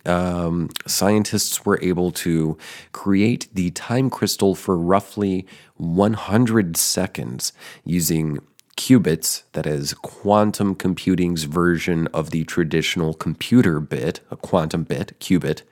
um, 0.05 0.69
scientists 0.87 1.65
were 1.65 1.79
able 1.83 2.11
to 2.11 2.59
create 2.93 3.49
the 3.53 3.71
time 3.71 4.11
crystal 4.11 4.55
for 4.55 4.77
roughly 4.77 5.47
100 5.77 6.77
seconds 6.77 7.53
using 7.85 8.41
qubits, 8.79 9.43
that 9.53 9.67
is, 9.67 9.93
quantum 9.93 10.75
computing's 10.75 11.45
version 11.45 12.07
of 12.15 12.31
the 12.31 12.45
traditional 12.45 13.13
computer 13.13 13.81
bit, 13.81 14.21
a 14.31 14.37
quantum 14.37 14.85
bit, 14.85 15.19
qubit, 15.19 15.63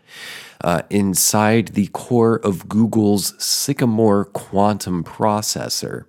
uh, 0.63 0.83
inside 0.91 1.69
the 1.69 1.87
core 1.89 2.37
of 2.37 2.69
Google's 2.69 3.33
Sycamore 3.43 4.25
quantum 4.25 5.05
processor. 5.05 6.07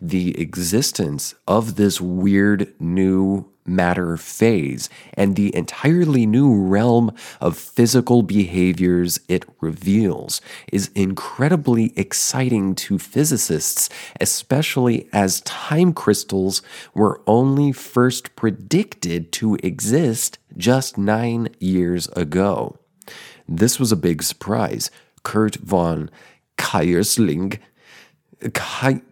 The 0.00 0.40
existence 0.40 1.34
of 1.46 1.76
this 1.76 2.00
weird 2.00 2.74
new 2.80 3.51
matter 3.64 4.16
phase 4.16 4.88
and 5.14 5.36
the 5.36 5.54
entirely 5.54 6.26
new 6.26 6.54
realm 6.54 7.14
of 7.40 7.56
physical 7.56 8.22
behaviors 8.22 9.20
it 9.28 9.44
reveals 9.60 10.40
is 10.72 10.90
incredibly 10.94 11.92
exciting 11.96 12.74
to 12.74 12.98
physicists, 12.98 13.88
especially 14.20 15.08
as 15.12 15.40
time 15.42 15.92
crystals 15.92 16.62
were 16.94 17.20
only 17.26 17.72
first 17.72 18.34
predicted 18.36 19.32
to 19.32 19.56
exist 19.62 20.38
just 20.56 20.98
nine 20.98 21.48
years 21.58 22.08
ago. 22.08 22.76
This 23.48 23.78
was 23.78 23.92
a 23.92 23.96
big 23.96 24.22
surprise. 24.22 24.90
Curt 25.22 25.56
von 25.56 26.10
Kiersling, 26.56 27.58
Kaiserling, 28.42 29.02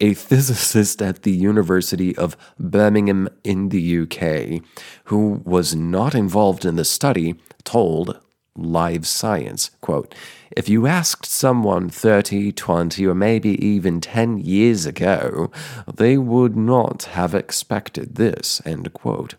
a 0.00 0.14
physicist 0.14 1.00
at 1.02 1.22
the 1.22 1.32
University 1.32 2.16
of 2.16 2.36
Birmingham 2.58 3.28
in 3.42 3.68
the 3.68 4.00
UK, 4.00 4.62
who 5.04 5.42
was 5.44 5.74
not 5.74 6.14
involved 6.14 6.64
in 6.64 6.76
the 6.76 6.84
study, 6.84 7.34
told 7.64 8.20
Live 8.56 9.06
Science, 9.06 9.70
quote, 9.80 10.14
if 10.56 10.68
you 10.68 10.86
asked 10.86 11.26
someone 11.26 11.88
30, 11.90 12.52
20, 12.52 13.06
or 13.06 13.14
maybe 13.14 13.64
even 13.64 14.00
10 14.00 14.38
years 14.38 14.86
ago, 14.86 15.50
they 15.92 16.16
would 16.16 16.56
not 16.56 17.04
have 17.04 17.34
expected 17.34 18.14
this, 18.14 18.62
end 18.64 18.92
quote. 18.92 19.34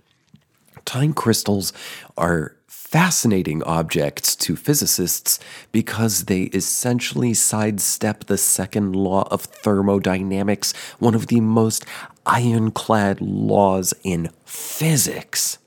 Time 0.83 1.13
crystals 1.13 1.71
are 2.17 2.54
fascinating 2.95 3.61
objects 3.63 4.37
to 4.37 4.55
physicists 4.55 5.37
because 5.73 6.25
they 6.25 6.43
essentially 6.53 7.33
sidestep 7.33 8.23
the 8.23 8.37
second 8.37 8.95
law 8.95 9.27
of 9.29 9.41
thermodynamics, 9.41 10.71
one 10.97 11.13
of 11.13 11.27
the 11.27 11.41
most 11.41 11.85
ironclad 12.25 13.19
laws 13.19 13.93
in 14.05 14.29
physics. 14.45 15.57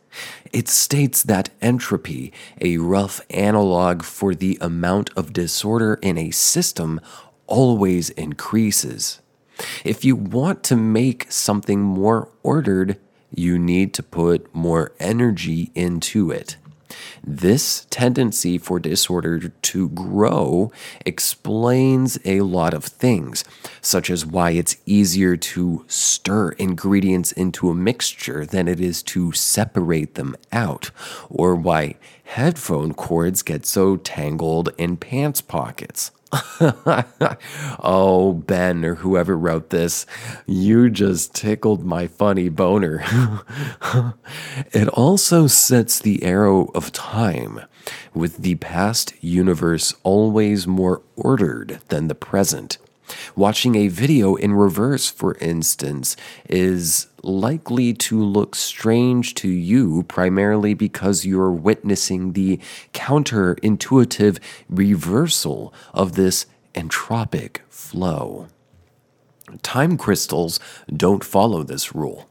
It 0.54 0.68
states 0.68 1.22
that 1.24 1.50
entropy, 1.60 2.32
a 2.62 2.78
rough 2.78 3.20
analog 3.28 4.04
for 4.04 4.34
the 4.34 4.56
amount 4.62 5.10
of 5.14 5.34
disorder 5.34 5.98
in 6.00 6.16
a 6.16 6.30
system, 6.30 6.98
always 7.46 8.08
increases. 8.08 9.20
If 9.84 10.02
you 10.02 10.16
want 10.16 10.62
to 10.64 10.76
make 10.76 11.30
something 11.30 11.82
more 11.82 12.30
ordered, 12.42 12.98
you 13.30 13.58
need 13.58 13.92
to 13.92 14.02
put 14.02 14.54
more 14.54 14.92
energy 14.98 15.70
into 15.74 16.30
it. 16.30 16.56
This 17.30 17.86
tendency 17.90 18.56
for 18.56 18.80
disorder 18.80 19.50
to 19.50 19.88
grow 19.90 20.72
explains 21.04 22.18
a 22.24 22.40
lot 22.40 22.72
of 22.72 22.84
things, 22.86 23.44
such 23.82 24.08
as 24.08 24.24
why 24.24 24.52
it's 24.52 24.78
easier 24.86 25.36
to 25.36 25.84
stir 25.88 26.52
ingredients 26.52 27.32
into 27.32 27.68
a 27.68 27.74
mixture 27.74 28.46
than 28.46 28.66
it 28.66 28.80
is 28.80 29.02
to 29.02 29.32
separate 29.32 30.14
them 30.14 30.36
out, 30.52 30.90
or 31.28 31.54
why 31.54 31.96
headphone 32.24 32.94
cords 32.94 33.42
get 33.42 33.66
so 33.66 33.98
tangled 33.98 34.70
in 34.78 34.96
pants 34.96 35.42
pockets. 35.42 36.10
oh, 37.80 38.42
Ben, 38.46 38.84
or 38.84 38.96
whoever 38.96 39.36
wrote 39.36 39.70
this, 39.70 40.06
you 40.46 40.90
just 40.90 41.34
tickled 41.34 41.84
my 41.84 42.06
funny 42.06 42.48
boner. 42.48 43.02
it 44.72 44.88
also 44.88 45.46
sets 45.46 45.98
the 45.98 46.22
arrow 46.22 46.66
of 46.74 46.92
time, 46.92 47.60
with 48.14 48.38
the 48.38 48.56
past 48.56 49.14
universe 49.20 49.94
always 50.02 50.66
more 50.66 51.02
ordered 51.16 51.80
than 51.88 52.08
the 52.08 52.14
present. 52.14 52.78
Watching 53.36 53.74
a 53.74 53.88
video 53.88 54.34
in 54.34 54.52
reverse, 54.54 55.10
for 55.10 55.36
instance, 55.38 56.16
is 56.48 57.06
likely 57.22 57.92
to 57.92 58.22
look 58.22 58.54
strange 58.54 59.34
to 59.34 59.48
you 59.48 60.04
primarily 60.04 60.74
because 60.74 61.24
you're 61.24 61.50
witnessing 61.50 62.32
the 62.32 62.60
counterintuitive 62.92 64.38
reversal 64.68 65.74
of 65.92 66.12
this 66.12 66.46
entropic 66.74 67.58
flow. 67.68 68.46
Time 69.62 69.96
crystals 69.96 70.60
don't 70.94 71.24
follow 71.24 71.62
this 71.62 71.94
rule. 71.94 72.28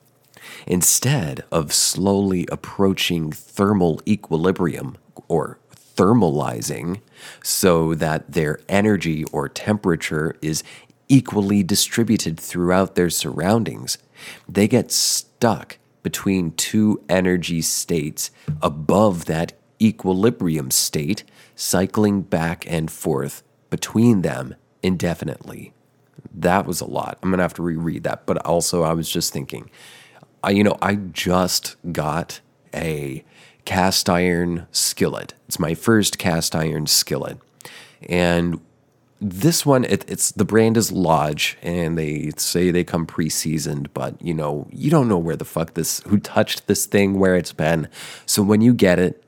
Instead 0.65 1.43
of 1.51 1.73
slowly 1.73 2.47
approaching 2.51 3.31
thermal 3.31 4.01
equilibrium 4.07 4.97
or 5.27 5.59
thermalizing 5.97 7.01
so 7.43 7.93
that 7.95 8.31
their 8.31 8.59
energy 8.69 9.25
or 9.25 9.49
temperature 9.49 10.35
is 10.41 10.63
equally 11.09 11.63
distributed 11.63 12.39
throughout 12.39 12.95
their 12.95 13.09
surroundings. 13.09 13.97
They 14.47 14.67
get 14.67 14.91
stuck 14.91 15.77
between 16.03 16.51
two 16.51 17.03
energy 17.09 17.61
states 17.61 18.31
above 18.61 19.25
that 19.25 19.53
equilibrium 19.81 20.71
state, 20.71 21.23
cycling 21.55 22.21
back 22.21 22.65
and 22.69 22.89
forth 22.89 23.43
between 23.69 24.21
them 24.21 24.55
indefinitely. 24.81 25.73
That 26.33 26.65
was 26.65 26.81
a 26.81 26.85
lot. 26.85 27.17
I'm 27.21 27.29
going 27.29 27.39
to 27.39 27.43
have 27.43 27.53
to 27.55 27.63
reread 27.63 28.03
that. 28.03 28.25
But 28.25 28.37
also, 28.45 28.83
I 28.83 28.93
was 28.93 29.09
just 29.09 29.33
thinking, 29.33 29.69
I, 30.43 30.51
you 30.51 30.63
know, 30.63 30.77
I 30.81 30.95
just 30.95 31.75
got 31.91 32.39
a 32.73 33.23
cast 33.67 34.09
iron 34.09 34.65
skillet. 34.71 35.33
It's 35.49 35.59
my 35.59 35.73
first 35.73 36.17
cast 36.17 36.55
iron 36.55 36.87
skillet. 36.87 37.37
And 38.07 38.61
this 39.19 39.65
one, 39.65 39.83
it, 39.83 40.09
it's 40.09 40.31
the 40.31 40.45
brand 40.45 40.77
is 40.77 40.93
Lodge, 40.93 41.57
and 41.61 41.97
they 41.97 42.31
say 42.37 42.71
they 42.71 42.85
come 42.85 43.05
pre-seasoned, 43.05 43.93
but 43.93 44.15
you 44.21 44.33
know 44.33 44.69
you 44.71 44.89
don't 44.89 45.09
know 45.09 45.17
where 45.17 45.35
the 45.35 45.43
fuck 45.43 45.73
this 45.73 45.99
who 46.03 46.17
touched 46.17 46.67
this 46.67 46.85
thing, 46.85 47.19
where 47.19 47.35
it's 47.35 47.51
been. 47.51 47.89
So 48.25 48.41
when 48.41 48.61
you 48.61 48.73
get 48.73 48.99
it, 48.99 49.21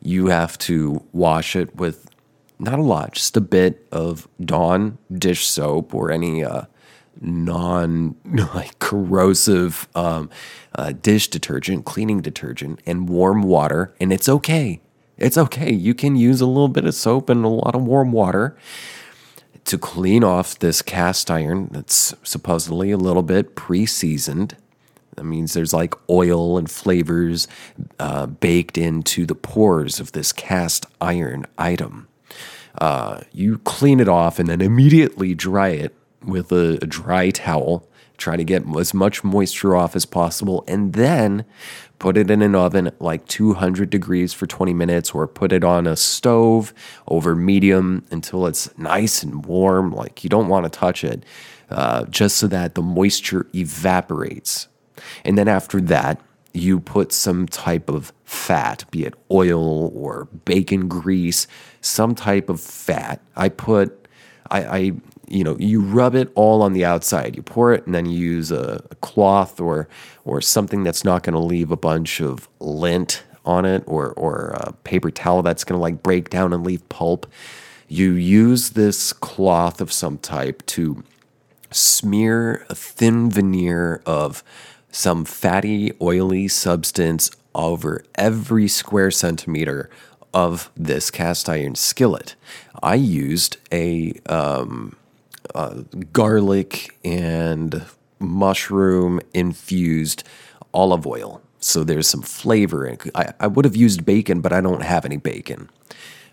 you 0.00 0.28
have 0.28 0.56
to 0.58 1.02
wash 1.12 1.54
it 1.54 1.76
with 1.76 2.08
not 2.58 2.78
a 2.78 2.82
lot, 2.82 3.12
just 3.12 3.36
a 3.36 3.42
bit 3.42 3.86
of 3.92 4.26
Dawn 4.42 4.96
dish 5.12 5.46
soap 5.46 5.92
or 5.92 6.10
any 6.10 6.42
uh, 6.42 6.62
non 7.20 8.16
like 8.54 8.78
corrosive 8.78 9.88
um, 9.94 10.30
uh, 10.74 10.92
dish 10.92 11.28
detergent, 11.28 11.84
cleaning 11.84 12.20
detergent, 12.20 12.80
and 12.86 13.08
warm 13.08 13.42
water, 13.42 13.94
and 14.00 14.12
it's 14.12 14.28
okay. 14.28 14.80
It's 15.18 15.38
okay. 15.38 15.72
You 15.72 15.94
can 15.94 16.16
use 16.16 16.40
a 16.40 16.46
little 16.46 16.68
bit 16.68 16.84
of 16.84 16.94
soap 16.94 17.28
and 17.28 17.44
a 17.44 17.48
lot 17.48 17.74
of 17.74 17.82
warm 17.82 18.12
water 18.12 18.56
to 19.64 19.78
clean 19.78 20.24
off 20.24 20.58
this 20.58 20.82
cast 20.82 21.30
iron 21.30 21.68
that's 21.70 22.14
supposedly 22.22 22.90
a 22.90 22.96
little 22.96 23.22
bit 23.22 23.54
pre 23.54 23.86
seasoned. 23.86 24.56
That 25.16 25.24
means 25.24 25.52
there's 25.52 25.74
like 25.74 25.94
oil 26.08 26.56
and 26.56 26.70
flavors 26.70 27.46
uh, 27.98 28.26
baked 28.26 28.78
into 28.78 29.26
the 29.26 29.34
pores 29.34 30.00
of 30.00 30.12
this 30.12 30.32
cast 30.32 30.86
iron 31.00 31.46
item. 31.58 32.08
Uh, 32.80 33.20
you 33.32 33.58
clean 33.58 34.00
it 34.00 34.08
off 34.08 34.38
and 34.38 34.48
then 34.48 34.62
immediately 34.62 35.34
dry 35.34 35.68
it 35.68 35.94
with 36.24 36.52
a, 36.52 36.78
a 36.82 36.86
dry 36.86 37.30
towel. 37.30 37.88
Try 38.18 38.36
to 38.36 38.44
get 38.44 38.64
as 38.76 38.94
much 38.94 39.24
moisture 39.24 39.74
off 39.74 39.96
as 39.96 40.04
possible, 40.04 40.64
and 40.68 40.92
then 40.92 41.44
put 42.02 42.16
it 42.16 42.32
in 42.32 42.42
an 42.42 42.56
oven 42.56 42.90
like 42.98 43.24
200 43.28 43.88
degrees 43.88 44.32
for 44.32 44.44
20 44.44 44.74
minutes 44.74 45.12
or 45.12 45.28
put 45.28 45.52
it 45.52 45.62
on 45.62 45.86
a 45.86 45.94
stove 45.94 46.74
over 47.06 47.36
medium 47.36 48.04
until 48.10 48.44
it's 48.44 48.76
nice 48.76 49.22
and 49.22 49.46
warm 49.46 49.92
like 49.92 50.24
you 50.24 50.28
don't 50.28 50.48
want 50.48 50.64
to 50.64 50.68
touch 50.68 51.04
it 51.04 51.24
uh, 51.70 52.04
just 52.06 52.38
so 52.38 52.48
that 52.48 52.74
the 52.74 52.82
moisture 52.82 53.46
evaporates 53.54 54.66
and 55.24 55.38
then 55.38 55.46
after 55.46 55.80
that 55.80 56.20
you 56.52 56.80
put 56.80 57.12
some 57.12 57.46
type 57.46 57.88
of 57.88 58.12
fat 58.24 58.84
be 58.90 59.04
it 59.04 59.14
oil 59.30 59.92
or 59.94 60.24
bacon 60.44 60.88
grease 60.88 61.46
some 61.82 62.16
type 62.16 62.48
of 62.48 62.60
fat 62.60 63.20
i 63.36 63.48
put 63.48 64.08
I, 64.50 64.78
I 64.78 64.92
you 65.28 65.44
know 65.44 65.56
you 65.58 65.80
rub 65.80 66.14
it 66.14 66.30
all 66.34 66.62
on 66.62 66.72
the 66.72 66.84
outside 66.84 67.36
you 67.36 67.42
pour 67.42 67.72
it 67.72 67.84
and 67.86 67.94
then 67.94 68.06
you 68.06 68.18
use 68.18 68.50
a, 68.50 68.82
a 68.90 68.94
cloth 68.96 69.60
or 69.60 69.88
or 70.24 70.40
something 70.40 70.82
that's 70.82 71.04
not 71.04 71.22
going 71.22 71.34
to 71.34 71.38
leave 71.38 71.70
a 71.70 71.76
bunch 71.76 72.20
of 72.20 72.48
lint 72.60 73.22
on 73.44 73.64
it 73.64 73.82
or 73.86 74.12
or 74.12 74.54
a 74.56 74.72
paper 74.84 75.10
towel 75.10 75.42
that's 75.42 75.64
going 75.64 75.78
to 75.78 75.82
like 75.82 76.02
break 76.02 76.30
down 76.30 76.52
and 76.52 76.64
leave 76.64 76.86
pulp 76.88 77.26
you 77.88 78.12
use 78.12 78.70
this 78.70 79.12
cloth 79.12 79.80
of 79.80 79.92
some 79.92 80.18
type 80.18 80.64
to 80.66 81.02
smear 81.70 82.66
a 82.68 82.74
thin 82.74 83.30
veneer 83.30 84.02
of 84.06 84.42
some 84.90 85.24
fatty 85.24 85.92
oily 86.00 86.48
substance 86.48 87.30
over 87.54 88.04
every 88.14 88.68
square 88.68 89.10
centimeter 89.10 89.90
of 90.32 90.70
this 90.76 91.10
cast 91.10 91.48
iron 91.48 91.74
skillet. 91.74 92.34
I 92.82 92.94
used 92.94 93.58
a 93.70 94.14
um, 94.26 94.96
uh, 95.54 95.82
garlic 96.12 96.96
and 97.04 97.84
mushroom 98.18 99.20
infused 99.34 100.24
olive 100.72 101.06
oil. 101.06 101.42
So 101.58 101.84
there's 101.84 102.08
some 102.08 102.22
flavor. 102.22 102.96
I, 103.14 103.34
I 103.38 103.46
would 103.46 103.64
have 103.64 103.76
used 103.76 104.04
bacon, 104.04 104.40
but 104.40 104.52
I 104.52 104.60
don't 104.60 104.82
have 104.82 105.04
any 105.04 105.16
bacon. 105.16 105.70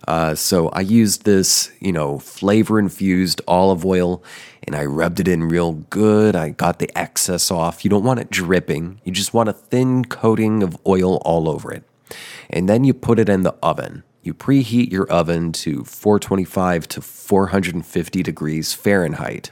Uh, 0.08 0.34
so 0.34 0.70
I 0.70 0.82
used 0.82 1.26
this, 1.26 1.72
you 1.80 1.92
know, 1.92 2.20
flavor 2.20 2.80
infused 2.80 3.42
olive 3.48 3.86
oil 3.86 4.24
and 4.64 4.76
I 4.76 4.86
rubbed 4.86 5.20
it 5.20 5.28
in 5.28 5.44
real 5.44 5.74
good. 5.74 6.36
I 6.36 6.50
got 6.50 6.80
the 6.80 6.90
excess 6.98 7.52
off. 7.52 7.84
You 7.84 7.90
don't 7.90 8.04
want 8.04 8.20
it 8.20 8.30
dripping, 8.30 9.02
you 9.04 9.12
just 9.12 9.34
want 9.34 9.50
a 9.50 9.54
thin 9.54 10.06
coating 10.06 10.64
of 10.64 10.78
oil 10.88 11.18
all 11.18 11.50
over 11.50 11.72
it. 11.72 11.84
And 12.50 12.68
then 12.68 12.84
you 12.84 12.94
put 12.94 13.20
it 13.20 13.30
in 13.30 13.44
the 13.44 13.56
oven. 13.62 14.04
You 14.22 14.34
preheat 14.34 14.92
your 14.92 15.08
oven 15.08 15.52
to 15.54 15.84
425 15.84 16.88
to 16.90 17.02
450 17.02 18.24
degrees 18.24 18.74
Fahrenheit. 18.74 19.52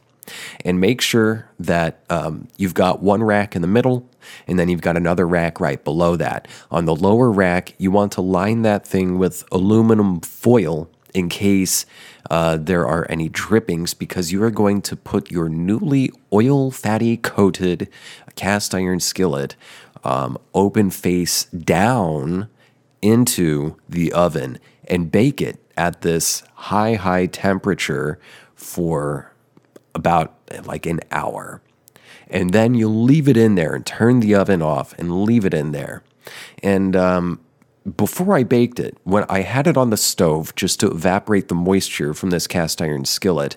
And 0.65 0.81
make 0.81 0.99
sure 0.99 1.49
that 1.57 2.03
um, 2.09 2.49
you've 2.57 2.73
got 2.73 3.01
one 3.01 3.23
rack 3.23 3.55
in 3.55 3.61
the 3.61 3.67
middle 3.67 4.09
and 4.45 4.59
then 4.59 4.67
you've 4.67 4.81
got 4.81 4.97
another 4.97 5.25
rack 5.25 5.61
right 5.61 5.81
below 5.81 6.17
that. 6.17 6.49
On 6.69 6.83
the 6.83 6.95
lower 6.95 7.31
rack, 7.31 7.73
you 7.77 7.91
want 7.91 8.11
to 8.13 8.21
line 8.21 8.63
that 8.63 8.85
thing 8.85 9.17
with 9.17 9.45
aluminum 9.53 10.19
foil 10.19 10.89
in 11.13 11.29
case 11.29 11.85
uh, 12.29 12.57
there 12.57 12.85
are 12.85 13.07
any 13.09 13.29
drippings 13.29 13.93
because 13.93 14.31
you 14.31 14.43
are 14.43 14.51
going 14.51 14.81
to 14.81 14.95
put 14.95 15.31
your 15.31 15.49
newly 15.49 16.11
oil 16.31 16.71
fatty 16.71 17.17
coated 17.17 17.89
cast 18.35 18.75
iron 18.75 18.99
skillet 18.99 19.55
um, 20.03 20.37
open 20.53 20.91
face 20.91 21.45
down 21.45 22.49
into 23.01 23.77
the 23.87 24.11
oven 24.13 24.59
and 24.85 25.11
bake 25.11 25.41
it 25.41 25.59
at 25.75 26.01
this 26.01 26.43
high, 26.53 26.95
high 26.95 27.25
temperature 27.25 28.19
for 28.55 29.33
about 29.93 30.33
like 30.65 30.85
an 30.85 30.99
hour. 31.11 31.61
And 32.29 32.51
then 32.51 32.73
you'll 32.73 33.03
leave 33.03 33.27
it 33.27 33.37
in 33.37 33.55
there 33.55 33.73
and 33.73 33.85
turn 33.85 34.19
the 34.19 34.35
oven 34.35 34.61
off 34.61 34.93
and 34.97 35.23
leave 35.23 35.45
it 35.45 35.53
in 35.53 35.71
there. 35.71 36.03
And 36.61 36.95
um, 36.95 37.39
before 37.95 38.35
I 38.35 38.43
baked 38.43 38.79
it, 38.79 38.97
when 39.03 39.23
I 39.29 39.41
had 39.41 39.67
it 39.67 39.77
on 39.77 39.91
the 39.91 39.97
stove 39.97 40.53
just 40.55 40.79
to 40.81 40.91
evaporate 40.91 41.47
the 41.47 41.55
moisture 41.55 42.13
from 42.13 42.31
this 42.31 42.47
cast 42.47 42.81
iron 42.81 43.05
skillet, 43.05 43.55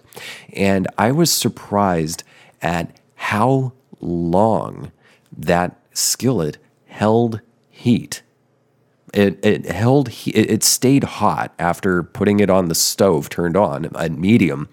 and 0.53 0.87
I 0.97 1.11
was 1.11 1.33
surprised 1.33 2.23
at 2.63 2.97
how 3.17 3.73
long 4.01 4.93
that 5.37 5.77
skillet 5.93 6.59
held 6.87 7.41
heat. 7.71 8.23
It, 9.13 9.45
it 9.45 9.67
held 9.67 10.11
it 10.27 10.63
stayed 10.63 11.03
hot 11.03 11.53
after 11.59 12.03
putting 12.03 12.39
it 12.39 12.49
on 12.49 12.69
the 12.69 12.75
stove 12.77 13.29
turned 13.29 13.57
on 13.57 13.87
at 13.97 14.13
medium. 14.13 14.69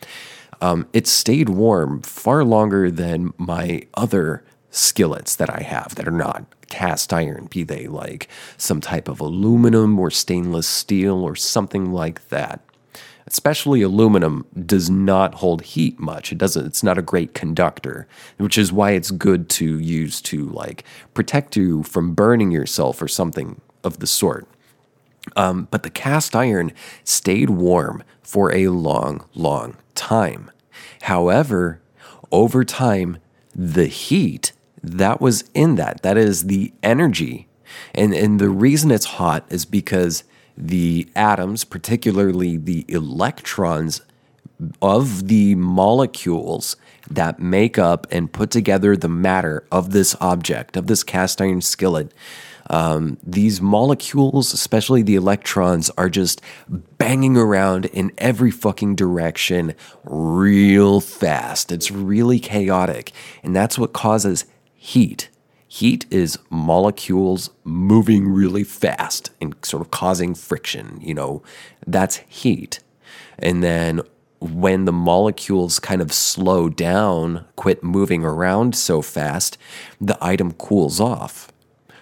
Um, 0.61 0.87
it 0.93 1.07
stayed 1.07 1.49
warm 1.49 2.01
far 2.01 2.43
longer 2.43 2.91
than 2.91 3.33
my 3.37 3.83
other 3.95 4.43
skillets 4.69 5.35
that 5.35 5.49
I 5.49 5.61
have 5.63 5.95
that 5.95 6.07
are 6.07 6.11
not 6.11 6.45
cast 6.69 7.13
iron, 7.13 7.47
be 7.49 7.63
they 7.63 7.87
like 7.87 8.27
some 8.57 8.81
type 8.81 9.07
of 9.07 9.19
aluminum 9.19 9.99
or 9.99 10.11
stainless 10.11 10.67
steel 10.67 11.23
or 11.23 11.35
something 11.35 11.91
like 11.91 12.27
that. 12.29 12.61
Especially 13.25 13.81
aluminum 13.81 14.45
does 14.65 14.89
not 14.89 15.35
hold 15.35 15.61
heat 15.61 15.99
much. 15.99 16.31
It 16.31 16.37
doesn't 16.37 16.65
it's 16.65 16.83
not 16.83 16.97
a 16.97 17.01
great 17.01 17.33
conductor, 17.33 18.07
which 18.37 18.57
is 18.57 18.71
why 18.71 18.91
it's 18.91 19.11
good 19.11 19.49
to 19.49 19.79
use 19.79 20.21
to 20.21 20.45
like 20.45 20.83
protect 21.13 21.57
you 21.57 21.83
from 21.83 22.13
burning 22.13 22.51
yourself 22.51 23.01
or 23.01 23.07
something 23.07 23.59
of 23.87 23.97
the 23.97 24.07
sort. 24.07 24.47
Um, 25.35 25.67
but 25.71 25.81
the 25.81 25.89
cast 25.89 26.35
iron 26.35 26.71
stayed 27.03 27.49
warm 27.49 28.03
for 28.21 28.53
a 28.53 28.67
long, 28.67 29.25
long 29.33 29.77
time. 29.95 30.51
However, 31.03 31.81
over 32.31 32.63
time, 32.63 33.17
the 33.55 33.87
heat 33.87 34.51
that 34.83 35.19
was 35.19 35.49
in 35.53 35.75
that, 35.75 36.01
that 36.03 36.17
is 36.17 36.45
the 36.45 36.73
energy. 36.83 37.47
And, 37.95 38.13
and 38.13 38.39
the 38.39 38.49
reason 38.49 38.91
it's 38.91 39.05
hot 39.05 39.45
is 39.49 39.65
because 39.65 40.23
the 40.55 41.09
atoms, 41.15 41.63
particularly 41.63 42.57
the 42.57 42.85
electrons 42.87 44.01
of 44.81 45.27
the 45.27 45.55
molecules 45.55 46.75
that 47.09 47.39
make 47.39 47.77
up 47.77 48.07
and 48.11 48.31
put 48.31 48.51
together 48.51 48.95
the 48.95 49.09
matter 49.09 49.65
of 49.71 49.91
this 49.91 50.15
object, 50.19 50.75
of 50.75 50.87
this 50.87 51.03
cast 51.03 51.41
iron 51.41 51.61
skillet, 51.61 52.11
um, 52.69 53.17
these 53.23 53.61
molecules, 53.61 54.53
especially 54.53 55.01
the 55.01 55.15
electrons, 55.15 55.89
are 55.91 56.09
just 56.09 56.41
banging 56.67 57.37
around 57.37 57.85
in 57.85 58.11
every 58.17 58.51
fucking 58.51 58.95
direction 58.95 59.73
real 60.03 60.99
fast. 60.99 61.71
It's 61.71 61.91
really 61.91 62.39
chaotic. 62.39 63.11
And 63.43 63.55
that's 63.55 63.77
what 63.77 63.93
causes 63.93 64.45
heat. 64.73 65.29
Heat 65.67 66.05
is 66.09 66.39
molecules 66.49 67.49
moving 67.63 68.29
really 68.29 68.63
fast 68.63 69.31
and 69.41 69.55
sort 69.63 69.81
of 69.81 69.91
causing 69.91 70.33
friction. 70.33 70.99
You 71.01 71.13
know, 71.13 71.43
that's 71.85 72.17
heat. 72.27 72.79
And 73.39 73.63
then 73.63 74.01
when 74.39 74.85
the 74.85 74.93
molecules 74.93 75.79
kind 75.79 76.01
of 76.01 76.13
slow 76.13 76.69
down, 76.69 77.45
quit 77.55 77.83
moving 77.83 78.23
around 78.23 78.75
so 78.75 79.01
fast, 79.01 79.57
the 79.99 80.17
item 80.21 80.53
cools 80.53 80.99
off 80.99 81.51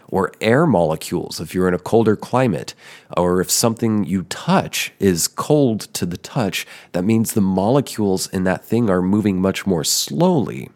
or 0.07 0.31
air 0.41 0.65
molecules 0.65 1.39
if 1.39 1.53
you're 1.53 1.67
in 1.67 1.73
a 1.73 1.79
colder 1.79 2.15
climate, 2.15 2.73
or 3.15 3.41
if 3.41 3.49
something 3.49 4.03
you 4.03 4.23
touch 4.23 4.93
is 4.99 5.27
cold 5.27 5.81
to 5.93 6.05
the 6.05 6.17
touch, 6.17 6.65
that 6.91 7.03
means 7.03 7.33
the 7.33 7.41
molecules 7.41 8.27
in 8.27 8.43
that 8.43 8.63
thing 8.63 8.89
are 8.89 9.01
moving 9.01 9.41
much 9.41 9.65
more 9.65 9.83
slowly. 9.83 10.69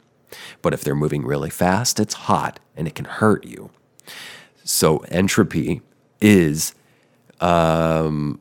But 0.62 0.74
if 0.74 0.84
they're 0.84 0.96
moving 0.96 1.26
really 1.26 1.50
fast, 1.50 2.00
it's 2.00 2.14
hot 2.14 2.60
and 2.76 2.88
it 2.88 2.96
can 2.96 3.06
hurt 3.06 3.46
you. 3.46 3.70
So 4.64 5.00
entropy 5.10 5.82
is 6.22 6.76
um, 7.42 8.40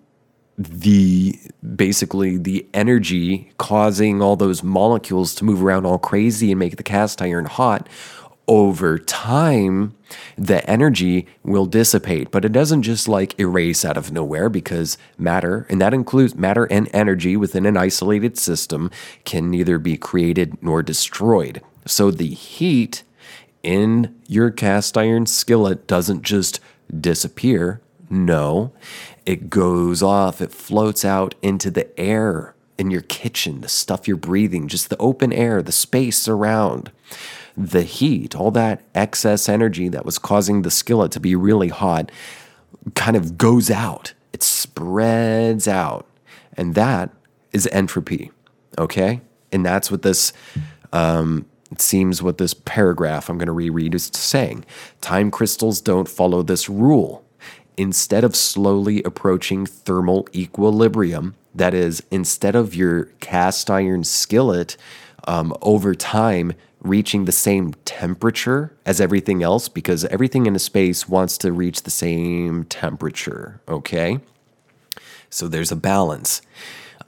the 0.59 1.39
basically 1.77 2.37
the 2.37 2.67
energy 2.75 3.53
causing 3.59 4.21
all 4.21 4.37
those 4.37 4.63
molecules 4.63 5.35
to 5.37 5.45
move 5.45 5.63
around 5.63 5.87
all 5.87 5.99
crazy 5.99 6.51
and 6.51 6.59
make 6.59 6.77
the 6.77 6.83
cast 6.83 7.23
iron 7.23 7.45
hot 7.45 7.89
over 8.49 8.99
time, 8.99 9.95
the 10.37 10.69
energy 10.69 11.27
will 11.45 11.67
dissipate, 11.67 12.31
but 12.31 12.45
it 12.45 12.53
doesn't 12.53 12.83
just 12.83 13.07
like 13.07 13.39
erase 13.39 13.85
out 13.85 13.99
of 13.99 14.11
nowhere 14.11 14.49
because 14.49 14.97
matter, 15.19 15.67
and 15.69 15.81
that 15.81 15.93
includes 15.95 16.35
matter 16.35 16.65
and 16.65 16.89
energy 16.95 17.37
within 17.37 17.67
an 17.67 17.77
isolated 17.77 18.39
system, 18.39 18.91
can 19.25 19.51
neither 19.51 19.79
be 19.79 19.99
created 19.99 20.61
nor 20.63 20.83
destroyed. 20.83 21.61
So 21.85 22.11
the 22.11 22.29
heat 22.29 23.03
in 23.63 24.19
your 24.27 24.51
cast 24.51 24.97
iron 24.97 25.27
skillet 25.27 25.87
doesn't 25.87 26.23
just 26.23 26.59
disappear. 26.99 27.83
No, 28.09 28.73
it 29.27 29.51
goes 29.51 30.03
off, 30.03 30.41
it 30.41 30.53
floats 30.53 31.05
out 31.05 31.35
into 31.43 31.71
the 31.71 31.99
air 32.01 32.55
in 32.79 32.91
your 32.91 33.03
kitchen, 33.03 33.61
the 33.61 33.69
stuff 33.69 34.09
you're 34.09 34.17
breathing, 34.17 34.69
just 34.69 34.89
the 34.89 34.97
open 34.97 35.33
air, 35.33 35.61
the 35.63 35.73
space 35.73 36.27
around 36.27 36.91
the 37.59 37.83
heat, 37.83 38.37
all 38.37 38.53
that 38.53 38.83
excess 38.95 39.49
energy 39.49 39.89
that 39.89 40.07
was 40.07 40.19
causing 40.19 40.63
the 40.63 40.71
skillet 40.71 41.11
to 41.13 41.21
be 41.21 41.35
really 41.35 41.69
hot, 41.69 42.11
kind 42.95 43.17
of 43.17 43.37
goes 43.37 43.71
out. 43.71 44.15
It 44.33 44.43
spreads 44.43 45.67
out. 45.67 46.07
And 46.57 46.75
that 46.77 47.11
is 47.53 47.69
entropy. 47.73 48.31
Okay? 48.79 49.21
And 49.51 49.67
that's 49.67 49.91
what 49.91 50.03
this, 50.03 50.33
um, 50.93 51.47
it 51.73 51.81
seems 51.81 52.23
what 52.23 52.39
this 52.39 52.55
paragraph 52.55 53.29
I'm 53.29 53.39
going 53.39 53.47
to 53.47 53.53
reread 53.53 53.95
is 53.95 54.11
saying. 54.15 54.65
Time 55.01 55.31
crystals 55.31 55.81
don't 55.81 56.09
follow 56.09 56.43
this 56.43 56.69
rule. 56.69 57.25
Instead 57.77 58.25
of 58.25 58.37
slowly 58.37 59.03
approaching 59.03 59.67
thermal 59.67 60.29
equilibrium, 60.35 61.35
that 61.55 61.75
is, 61.75 62.03
instead 62.11 62.55
of 62.55 62.75
your 62.75 63.05
cast 63.21 63.71
iron 63.71 64.05
skillet 64.05 64.77
um, 65.27 65.53
over 65.63 65.95
time 65.95 66.53
reaching 66.81 67.25
the 67.25 67.33
same 67.33 67.75
temperature 67.85 68.77
as 68.87 69.01
everything 69.01 69.43
else 69.43 69.69
because 69.69 70.05
everything 70.07 70.47
in 70.47 70.55
a 70.55 70.61
space 70.61 71.09
wants 71.09 71.37
to 71.39 71.53
reach 71.53 71.83
the 71.83 71.91
same 71.91 72.65
temperature, 72.65 73.61
okay? 73.69 74.21
So 75.31 75.49
there's 75.49 75.73
a 75.73 75.77
balance. 75.77 76.41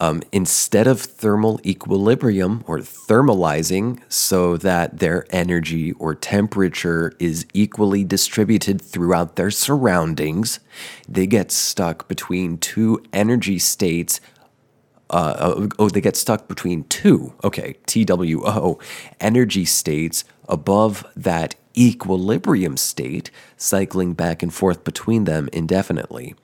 Um, 0.02 0.22
instead 0.32 0.86
of 0.86 0.98
thermal 0.98 1.60
equilibrium 1.64 2.64
or 2.66 2.78
thermalizing 2.78 4.00
so 4.08 4.56
that 4.56 4.98
their 4.98 5.26
energy 5.28 5.92
or 5.92 6.14
temperature 6.14 7.12
is 7.18 7.46
equally 7.52 8.02
distributed 8.02 8.80
throughout 8.80 9.36
their 9.36 9.50
surroundings, 9.50 10.58
they 11.06 11.26
get 11.26 11.52
stuck 11.52 12.08
between 12.08 12.56
two 12.56 13.04
energy 13.12 13.58
states 13.58 14.22
uh, 15.10 15.68
oh, 15.78 15.88
they 15.88 16.00
get 16.00 16.16
stuck 16.16 16.48
between 16.48 16.84
two, 16.84 17.34
okay, 17.44 17.74
TWO, 17.86 18.78
energy 19.20 19.64
states 19.64 20.24
above 20.48 21.06
that 21.16 21.54
equilibrium 21.76 22.76
state, 22.76 23.30
cycling 23.56 24.14
back 24.14 24.42
and 24.42 24.52
forth 24.52 24.84
between 24.84 25.24
them 25.24 25.48
indefinitely. 25.52 26.34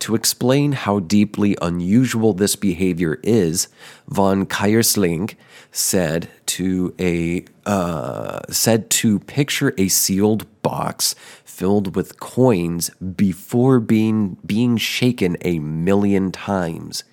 To 0.00 0.14
explain 0.14 0.72
how 0.72 1.00
deeply 1.00 1.56
unusual 1.60 2.32
this 2.32 2.56
behavior 2.56 3.18
is, 3.22 3.68
von 4.08 4.46
Keyserlingk 4.46 5.34
said 5.76 6.30
to 6.46 6.94
a 6.98 7.44
uh, 7.66 8.40
said 8.48 8.88
to 8.88 9.18
picture 9.20 9.74
a 9.76 9.88
sealed 9.88 10.46
box 10.62 11.14
filled 11.44 11.94
with 11.94 12.18
coins 12.20 12.90
before 12.90 13.80
being 13.80 14.36
being 14.46 14.76
shaken 14.76 15.36
a 15.42 15.58
million 15.58 16.32
times. 16.32 17.04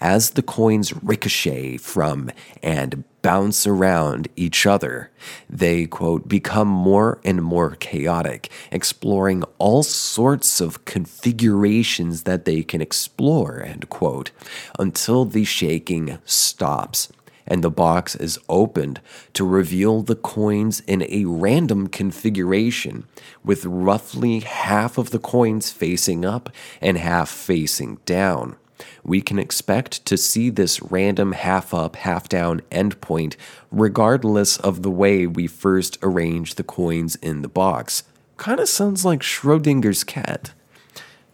As 0.00 0.30
the 0.30 0.42
coins 0.42 0.92
ricochet 1.02 1.76
from 1.76 2.30
and 2.62 3.04
bounce 3.22 3.66
around 3.66 4.28
each 4.36 4.66
other, 4.66 5.10
they 5.50 5.86
quote 5.86 6.28
become 6.28 6.68
more 6.68 7.20
and 7.24 7.42
more 7.42 7.76
chaotic, 7.76 8.50
exploring 8.72 9.44
all 9.58 9.82
sorts 9.82 10.60
of 10.60 10.84
configurations 10.84 12.22
that 12.22 12.44
they 12.44 12.62
can 12.62 12.80
explore, 12.80 13.62
end 13.62 13.88
quote, 13.88 14.30
until 14.78 15.24
the 15.24 15.44
shaking 15.44 16.18
stops 16.24 17.12
and 17.48 17.64
the 17.64 17.70
box 17.70 18.14
is 18.14 18.38
opened 18.48 19.00
to 19.32 19.44
reveal 19.44 20.02
the 20.02 20.14
coins 20.14 20.80
in 20.86 21.02
a 21.08 21.24
random 21.24 21.88
configuration, 21.88 23.04
with 23.42 23.64
roughly 23.64 24.40
half 24.40 24.96
of 24.98 25.10
the 25.10 25.18
coins 25.18 25.72
facing 25.72 26.24
up 26.24 26.50
and 26.80 26.96
half 26.98 27.28
facing 27.28 27.96
down. 28.04 28.54
We 29.02 29.20
can 29.20 29.38
expect 29.38 30.04
to 30.04 30.16
see 30.16 30.50
this 30.50 30.80
random 30.82 31.32
half 31.32 31.74
up, 31.74 31.96
half 31.96 32.28
down 32.28 32.60
endpoint 32.70 33.34
regardless 33.72 34.56
of 34.58 34.82
the 34.82 34.90
way 34.90 35.26
we 35.26 35.46
first 35.46 35.98
arrange 36.02 36.54
the 36.54 36.62
coins 36.62 37.16
in 37.16 37.42
the 37.42 37.48
box. 37.48 38.04
Kind 38.36 38.60
of 38.60 38.68
sounds 38.68 39.04
like 39.04 39.20
Schrodinger's 39.20 40.04
cat. 40.04 40.52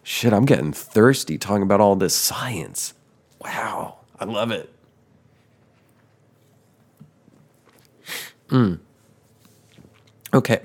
Shit, 0.01 0.33
I'm 0.33 0.45
getting 0.45 0.73
thirsty 0.73 1.37
talking 1.37 1.63
about 1.63 1.81
all 1.81 1.95
this 1.95 2.15
science. 2.15 2.93
Wow, 3.39 3.97
I 4.19 4.25
love 4.25 4.51
it. 4.51 4.74
Mm. 8.49 8.79
Okay, 10.33 10.61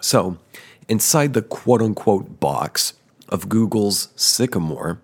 so 0.00 0.38
inside 0.88 1.34
the 1.34 1.42
quote 1.42 1.82
unquote 1.82 2.40
box 2.40 2.94
of 3.28 3.48
Google's 3.48 4.08
Sycamore, 4.16 5.00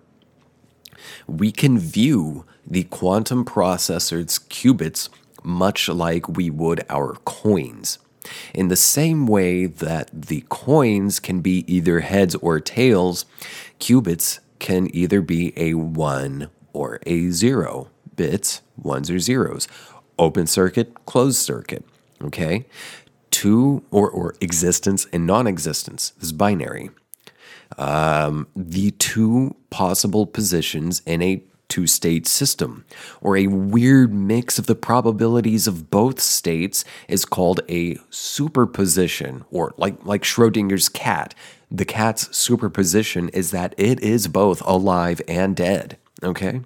we 1.27 1.51
can 1.51 1.77
view 1.79 2.45
the 2.65 2.83
quantum 2.83 3.43
processor's 3.43 4.39
qubits 4.39 5.09
much 5.43 5.89
like 5.89 6.29
we 6.29 6.49
would 6.49 6.85
our 6.89 7.13
coins. 7.25 7.97
In 8.53 8.67
the 8.67 8.75
same 8.75 9.25
way 9.25 9.65
that 9.65 10.09
the 10.13 10.45
coins 10.49 11.19
can 11.19 11.41
be 11.41 11.65
either 11.67 12.01
heads 12.01 12.35
or 12.35 12.59
tails, 12.59 13.25
qubits 13.79 14.39
can 14.59 14.95
either 14.95 15.21
be 15.21 15.53
a 15.57 15.73
1 15.73 16.49
or 16.73 16.99
a 17.07 17.31
0, 17.31 17.89
bits, 18.15 18.61
ones 18.77 19.09
or 19.09 19.17
zeros, 19.17 19.67
open 20.19 20.45
circuit, 20.45 20.93
closed 21.05 21.39
circuit 21.39 21.83
okay? 22.23 22.65
Two 23.29 23.83
or, 23.91 24.09
or 24.09 24.35
existence 24.41 25.07
and 25.13 25.25
non 25.25 25.47
existence 25.47 26.13
is 26.19 26.31
binary. 26.31 26.89
Um, 27.77 28.47
the 28.55 28.91
two 28.91 29.55
possible 29.69 30.25
positions 30.25 31.01
in 31.05 31.21
a 31.21 31.43
two 31.71 31.87
state 31.87 32.27
system, 32.27 32.83
or 33.21 33.37
a 33.37 33.47
weird 33.47 34.13
mix 34.13 34.59
of 34.59 34.67
the 34.67 34.75
probabilities 34.75 35.67
of 35.67 35.89
both 35.89 36.19
states, 36.19 36.83
is 37.07 37.23
called 37.23 37.61
a 37.69 37.97
superposition, 38.09 39.45
or 39.49 39.73
like, 39.77 40.05
like 40.05 40.23
Schrodinger's 40.23 40.89
cat. 40.89 41.33
The 41.71 41.85
cat's 41.85 42.35
superposition 42.35 43.29
is 43.29 43.51
that 43.51 43.73
it 43.77 44.01
is 44.01 44.27
both 44.27 44.61
alive 44.65 45.21
and 45.29 45.55
dead, 45.55 45.97
okay? 46.21 46.59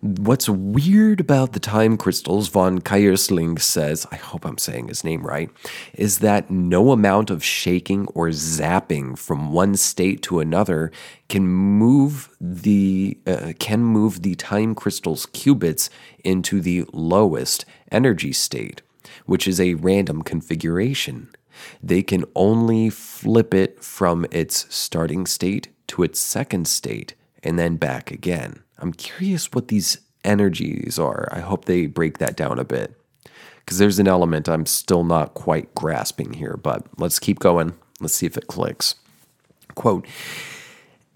What's 0.00 0.48
weird 0.48 1.18
about 1.18 1.54
the 1.54 1.60
time 1.60 1.96
crystals, 1.96 2.46
von 2.46 2.80
Kiersling 2.80 3.60
says, 3.60 4.06
I 4.12 4.16
hope 4.16 4.44
I'm 4.44 4.58
saying 4.58 4.86
his 4.86 5.02
name 5.02 5.26
right, 5.26 5.50
is 5.92 6.20
that 6.20 6.50
no 6.50 6.92
amount 6.92 7.30
of 7.30 7.42
shaking 7.42 8.06
or 8.14 8.28
zapping 8.28 9.18
from 9.18 9.52
one 9.52 9.74
state 9.74 10.22
to 10.22 10.38
another 10.38 10.92
can 11.28 11.48
move 11.48 12.30
the 12.40 13.18
uh, 13.26 13.54
can 13.58 13.82
move 13.82 14.22
the 14.22 14.36
time 14.36 14.76
crystal's 14.76 15.26
qubits 15.26 15.90
into 16.22 16.60
the 16.60 16.84
lowest 16.92 17.64
energy 17.90 18.32
state, 18.32 18.82
which 19.26 19.48
is 19.48 19.60
a 19.60 19.74
random 19.74 20.22
configuration. 20.22 21.28
They 21.82 22.04
can 22.04 22.24
only 22.36 22.88
flip 22.88 23.52
it 23.52 23.82
from 23.82 24.26
its 24.30 24.72
starting 24.72 25.26
state 25.26 25.68
to 25.88 26.04
its 26.04 26.20
second 26.20 26.68
state 26.68 27.14
and 27.42 27.58
then 27.58 27.76
back 27.76 28.12
again. 28.12 28.62
I'm 28.78 28.92
curious 28.92 29.52
what 29.52 29.68
these 29.68 29.98
energies 30.24 30.98
are. 30.98 31.28
I 31.32 31.40
hope 31.40 31.64
they 31.64 31.86
break 31.86 32.18
that 32.18 32.36
down 32.36 32.58
a 32.58 32.64
bit 32.64 32.94
because 33.68 33.78
there's 33.78 33.98
an 33.98 34.08
element 34.08 34.48
I'm 34.48 34.66
still 34.66 35.04
not 35.04 35.34
quite 35.34 35.74
grasping 35.74 36.34
here, 36.34 36.56
but 36.56 36.86
let's 36.96 37.18
keep 37.18 37.38
going. 37.38 37.74
Let's 38.00 38.14
see 38.14 38.26
if 38.26 38.36
it 38.36 38.46
clicks. 38.46 38.94
Quote, 39.74 40.06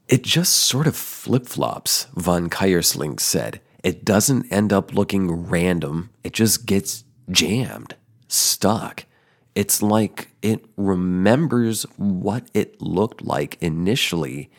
it 0.08 0.22
just 0.22 0.52
sort 0.52 0.86
of 0.86 0.96
flip 0.96 1.46
flops, 1.46 2.08
von 2.14 2.50
Kiersling 2.50 3.18
said. 3.18 3.60
It 3.82 4.04
doesn't 4.04 4.52
end 4.52 4.72
up 4.72 4.94
looking 4.94 5.48
random, 5.48 6.10
it 6.22 6.32
just 6.32 6.66
gets 6.66 7.04
jammed, 7.30 7.94
stuck. 8.28 9.06
It's 9.54 9.82
like 9.82 10.28
it 10.40 10.64
remembers 10.76 11.84
what 11.96 12.44
it 12.54 12.80
looked 12.80 13.22
like 13.22 13.58
initially 13.60 14.50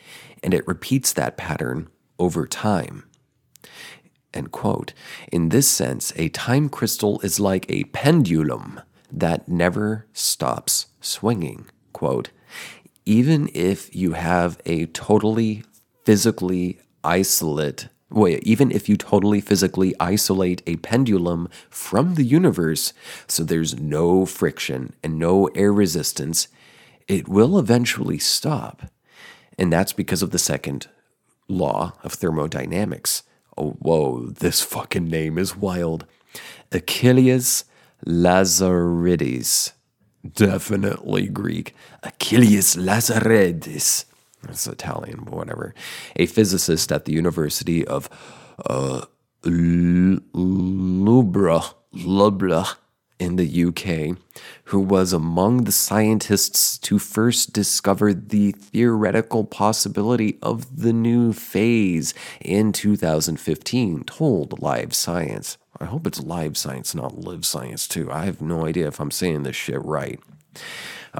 and 0.42 0.54
it 0.54 0.66
repeats 0.68 1.12
that 1.12 1.36
pattern 1.36 1.88
over 2.18 2.46
time. 2.46 3.04
In 5.30 5.48
this 5.50 5.68
sense, 5.68 6.12
a 6.16 6.28
time 6.30 6.68
crystal 6.68 7.20
is 7.20 7.38
like 7.38 7.66
a 7.68 7.84
pendulum 7.84 8.80
that 9.12 9.48
never 9.48 10.06
stops 10.12 10.86
swinging. 11.00 11.66
Quote, 11.92 12.30
even 13.04 13.48
if 13.54 13.94
you 13.94 14.14
have 14.14 14.58
a 14.66 14.86
totally 14.86 15.62
physically 16.04 16.80
isolate 17.04 17.88
wait, 18.14 18.42
even 18.44 18.70
if 18.70 18.88
you 18.88 18.96
totally 18.96 19.40
physically 19.40 19.94
isolate 19.98 20.62
a 20.66 20.76
pendulum 20.76 21.48
from 21.68 22.14
the 22.14 22.24
universe 22.24 22.92
so 23.26 23.42
there's 23.42 23.78
no 23.78 24.24
friction 24.24 24.94
and 25.02 25.18
no 25.18 25.46
air 25.48 25.72
resistance, 25.72 26.48
it 27.08 27.28
will 27.28 27.58
eventually 27.58 28.18
stop. 28.18 28.82
And 29.58 29.72
that's 29.72 29.92
because 29.92 30.22
of 30.22 30.30
the 30.30 30.38
second 30.38 30.88
law 31.48 31.92
of 32.02 32.12
thermodynamics. 32.14 33.22
Oh, 33.56 33.72
whoa, 33.72 34.26
this 34.26 34.60
fucking 34.60 35.06
name 35.06 35.38
is 35.38 35.56
wild. 35.56 36.06
Achilles 36.72 37.64
Lazarides. 38.06 39.72
Definitely 40.34 41.28
Greek. 41.28 41.74
Achilles 42.02 42.76
Lazarides. 42.76 44.06
That's 44.42 44.66
Italian, 44.66 45.26
whatever. 45.26 45.74
A 46.16 46.26
physicist 46.26 46.90
at 46.92 47.04
the 47.04 47.12
University 47.12 47.86
of 47.86 48.08
uh, 48.66 49.06
Lubra, 49.44 50.32
Lubra 51.94 52.76
in 53.18 53.36
the 53.36 53.64
UK, 53.64 54.16
who 54.64 54.80
was 54.80 55.12
among 55.12 55.64
the 55.64 55.72
scientists 55.72 56.78
to 56.78 56.98
first 56.98 57.52
discover 57.52 58.12
the 58.12 58.52
theoretical 58.52 59.44
possibility 59.44 60.38
of 60.42 60.80
the 60.80 60.92
new 60.92 61.32
phase 61.32 62.14
in 62.40 62.72
2015, 62.72 64.04
told 64.04 64.60
Live 64.60 64.94
Science. 64.94 65.58
I 65.80 65.86
hope 65.86 66.06
it's 66.06 66.20
Live 66.20 66.56
Science, 66.56 66.94
not 66.94 67.18
Live 67.18 67.44
Science, 67.44 67.88
too. 67.88 68.10
I 68.10 68.24
have 68.24 68.40
no 68.40 68.66
idea 68.66 68.88
if 68.88 69.00
I'm 69.00 69.10
saying 69.10 69.42
this 69.42 69.56
shit 69.56 69.84
right. 69.84 70.20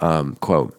Um, 0.00 0.36
quote, 0.36 0.78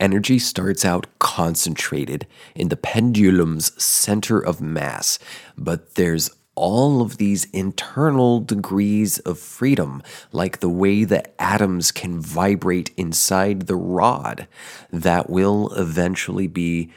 Energy 0.00 0.38
starts 0.38 0.84
out 0.84 1.06
concentrated 1.18 2.26
in 2.54 2.68
the 2.68 2.76
pendulum's 2.76 3.82
center 3.82 4.38
of 4.38 4.60
mass, 4.60 5.18
but 5.58 5.96
there's 5.96 6.30
all 6.54 7.02
of 7.02 7.16
these 7.16 7.46
internal 7.46 8.40
degrees 8.40 9.18
of 9.20 9.38
freedom, 9.38 10.02
like 10.32 10.60
the 10.60 10.68
way 10.68 11.04
that 11.04 11.34
atoms 11.38 11.90
can 11.90 12.20
vibrate 12.20 12.90
inside 12.96 13.62
the 13.62 13.76
rod, 13.76 14.46
that 14.90 15.28
will 15.28 15.72
eventually 15.74 16.46
be 16.46 16.90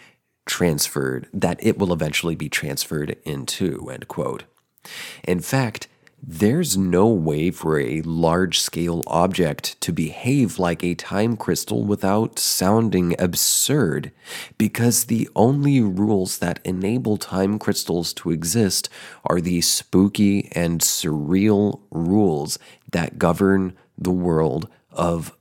transferred, 0.45 1.27
that 1.33 1.59
it 1.61 1.77
will 1.77 1.91
eventually 1.91 2.35
be 2.35 2.49
transferred 2.49 3.17
into, 3.25 3.89
end 3.89 4.07
quote. 4.07 4.43
In 5.23 5.39
fact, 5.39 5.87
there's 6.29 6.75
no 6.75 7.07
way 7.07 7.49
for 7.49 7.79
a 7.79 8.01
large 8.01 8.59
scale 8.59 9.01
object 9.07 9.79
to 9.79 9.93
behave 9.93 10.59
like 10.59 10.83
a 10.83 10.93
time 10.93 11.37
crystal 11.37 11.85
without 11.85 12.37
sounding 12.37 13.15
absurd, 13.17 14.11
because 14.57 15.05
the 15.05 15.29
only 15.37 15.79
rules 15.79 16.39
that 16.39 16.59
enable 16.65 17.15
time 17.15 17.57
crystals 17.57 18.11
to 18.11 18.29
exist 18.29 18.89
are 19.23 19.39
the 19.39 19.61
spooky 19.61 20.49
and 20.51 20.81
surreal 20.81 21.79
rules 21.91 22.59
that 22.91 23.17
govern 23.17 23.73
the 23.97 24.11
world 24.11 24.67
of, 24.91 25.33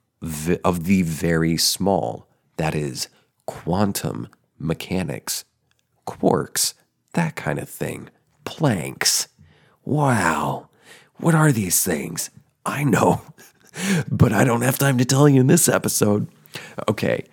of 0.63 0.85
the 0.85 1.03
very 1.03 1.57
small, 1.57 2.29
that 2.59 2.77
is, 2.77 3.09
quantum 3.45 4.29
mechanics, 4.57 5.45
quarks, 6.07 6.75
that 7.15 7.35
kind 7.35 7.59
of 7.59 7.69
thing, 7.69 8.09
Plancks. 8.45 9.27
Wow, 9.85 10.69
what 11.19 11.35
are 11.35 11.53
these 11.53 11.83
things? 11.83 12.31
I 12.65 12.85
know, 12.85 13.23
but 14.11 14.33
I 14.33 14.45
don't 14.45 14.63
have 14.63 14.79
time 14.79 14.99
to 14.99 15.05
tell 15.05 15.29
you 15.29 15.41
in 15.41 15.47
this 15.47 15.69
episode. 15.69 16.29
Okay, 16.89 17.25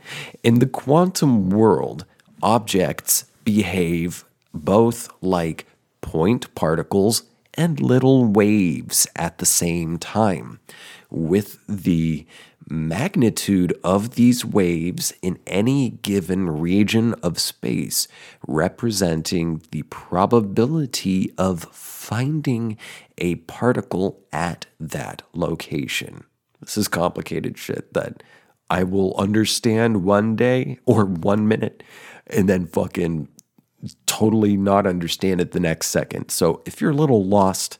in 0.43 0.59
the 0.59 0.67
quantum 0.67 1.49
world, 1.49 2.05
objects 2.41 3.25
behave 3.43 4.25
both 4.53 5.09
like 5.21 5.65
point 6.01 6.53
particles 6.55 7.23
and 7.53 7.79
little 7.79 8.25
waves 8.25 9.07
at 9.15 9.37
the 9.37 9.45
same 9.45 9.97
time, 9.97 10.59
with 11.09 11.59
the 11.67 12.25
magnitude 12.69 13.77
of 13.83 14.11
these 14.11 14.45
waves 14.45 15.13
in 15.21 15.39
any 15.45 15.89
given 15.89 16.49
region 16.49 17.13
of 17.15 17.39
space 17.39 18.07
representing 18.47 19.61
the 19.71 19.83
probability 19.83 21.31
of 21.37 21.63
finding 21.71 22.77
a 23.17 23.35
particle 23.35 24.21
at 24.31 24.65
that 24.79 25.21
location. 25.33 26.23
This 26.61 26.77
is 26.77 26.87
complicated 26.87 27.57
shit 27.57 27.93
that 27.93 28.23
I 28.69 28.83
will 28.83 29.15
understand 29.17 30.03
one 30.03 30.35
day 30.35 30.79
or 30.85 31.05
one 31.05 31.47
minute 31.47 31.83
and 32.27 32.47
then 32.47 32.67
fucking 32.67 33.27
totally 34.05 34.55
not 34.55 34.87
understand 34.87 35.41
it 35.41 35.51
the 35.51 35.59
next 35.59 35.87
second. 35.87 36.29
So 36.29 36.61
if 36.65 36.79
you're 36.79 36.91
a 36.91 36.95
little 36.95 37.25
lost, 37.25 37.79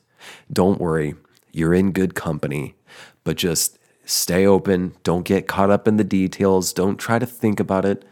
don't 0.52 0.80
worry. 0.80 1.14
You're 1.52 1.74
in 1.74 1.92
good 1.92 2.14
company, 2.14 2.74
but 3.22 3.36
just 3.36 3.78
stay 4.04 4.46
open. 4.46 4.94
Don't 5.02 5.24
get 5.24 5.48
caught 5.48 5.70
up 5.70 5.88
in 5.88 5.96
the 5.96 6.04
details. 6.04 6.72
Don't 6.72 6.96
try 6.96 7.18
to 7.18 7.26
think 7.26 7.60
about 7.60 7.84
it. 7.84 8.04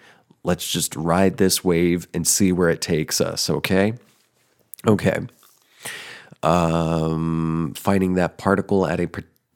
Let's 0.44 0.70
just 0.70 0.96
ride 0.96 1.36
this 1.36 1.62
wave 1.62 2.08
and 2.12 2.26
see 2.26 2.52
where 2.52 2.68
it 2.68 2.80
takes 2.80 3.20
us, 3.20 3.48
okay? 3.48 3.94
Okay. 4.86 5.20
Um, 6.42 7.74
finding 7.76 8.14
that 8.14 8.38
particle 8.38 8.86
at 8.86 8.98
a 8.98 9.06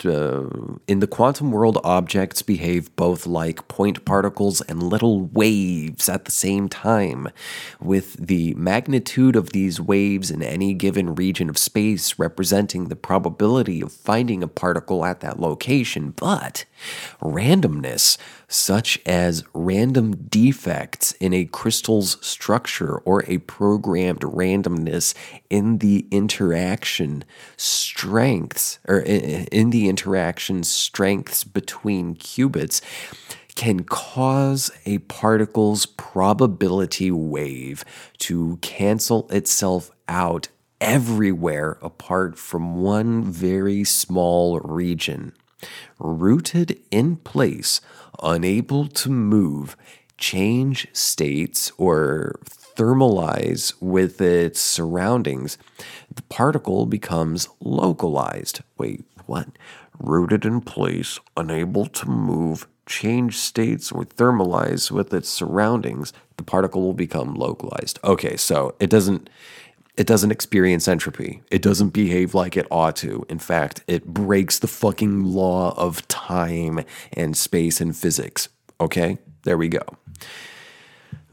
uh, 0.05 0.45
in 0.87 1.01
the 1.01 1.07
quantum 1.07 1.51
world, 1.51 1.79
objects 1.85 2.43
behave 2.43 2.95
both 2.97 3.27
like 3.27 3.69
point 3.69 4.05
particles 4.05 4.61
and 4.63 4.83
little 4.83 5.23
waves 5.23 6.09
at 6.09 6.25
the 6.25 6.31
same 6.31 6.69
time, 6.69 7.29
with 7.81 8.15
the 8.15 8.53
magnitude 8.55 9.37
of 9.37 9.51
these 9.51 9.81
waves 9.81 10.31
in 10.31 10.43
any 10.43 10.75
given 10.75 11.15
region 11.15 11.49
of 11.49 11.57
space 11.57 12.19
representing 12.19 12.89
the 12.89 12.97
probability 12.97 13.81
of 13.81 13.93
finding 13.93 14.43
a 14.43 14.49
particle 14.49 15.05
at 15.05 15.21
that 15.21 15.41
location. 15.41 16.11
But 16.11 16.65
randomness 17.23 18.19
such 18.49 19.01
as 19.05 19.45
random 19.55 20.15
defects 20.29 21.13
in 21.13 21.33
a 21.33 21.45
crystal's 21.47 22.25
structure 22.25 22.99
or 22.99 23.25
a 23.27 23.39
programmed 23.39 24.21
randomness 24.21 25.15
in 25.51 25.79
the 25.79 26.07
interaction 26.11 27.25
strengths 27.57 28.79
or 28.87 29.01
in 29.01 29.71
the 29.71 29.86
interaction 29.89 30.63
strengths 30.63 31.45
between 31.45 32.17
qubits 32.17 32.81
can 33.55 33.85
cause 33.85 34.71
a 34.85 34.99
particle's 34.99 35.87
probability 35.87 37.11
wave 37.11 37.85
to 38.19 38.59
cancel 38.61 39.27
itself 39.31 39.91
out 40.09 40.49
everywhere 40.81 41.79
apart 41.83 42.39
from 42.39 42.83
one 42.83 43.25
very 43.25 43.83
small 43.83 44.61
region. 44.61 45.33
Rooted 45.99 46.79
in 46.91 47.17
place 47.17 47.81
unable 48.23 48.87
to 48.89 49.11
move, 49.11 49.77
change 50.19 50.87
states, 50.93 51.73
or 51.79 52.39
thermalize 52.77 53.73
with 53.81 54.21
its 54.21 54.61
surroundings, 54.61 55.57
the 56.15 56.23
particle 56.23 56.85
becomes 56.85 57.49
localized. 57.61 58.61
Wait, 58.77 59.03
what? 59.27 59.49
Rooted 59.99 60.45
in 60.45 60.61
place, 60.61 61.19
unable 61.37 61.87
to 61.87 62.09
move, 62.09 62.67
change 62.87 63.37
states, 63.37 63.91
or 63.93 64.05
thermalize 64.05 64.91
with 64.91 65.13
its 65.13 65.29
surroundings, 65.29 66.13
the 66.37 66.43
particle 66.43 66.83
will 66.83 66.95
become 66.95 67.35
localized. 67.35 67.99
Okay, 68.05 68.37
so 68.37 68.75
it 68.81 68.91
doesn't 68.91 69.29
it 69.97 70.07
doesn't 70.07 70.31
experience 70.31 70.89
entropy. 70.89 71.43
It 71.51 71.63
doesn't 71.63 71.91
behave 71.91 72.35
like 72.35 72.57
it 72.57 72.67
ought 72.71 72.97
to. 72.97 73.25
In 73.31 73.39
fact, 73.39 73.83
it 73.87 74.05
breaks 74.05 74.59
the 74.59 74.69
fucking 74.69 75.25
law 75.25 75.75
of 75.77 76.07
time 76.07 76.85
and 77.15 77.35
space 77.35 77.81
and 77.81 77.97
physics. 77.97 78.51
Okay? 78.79 79.17
There 79.45 79.57
we 79.57 79.69
go. 79.69 79.81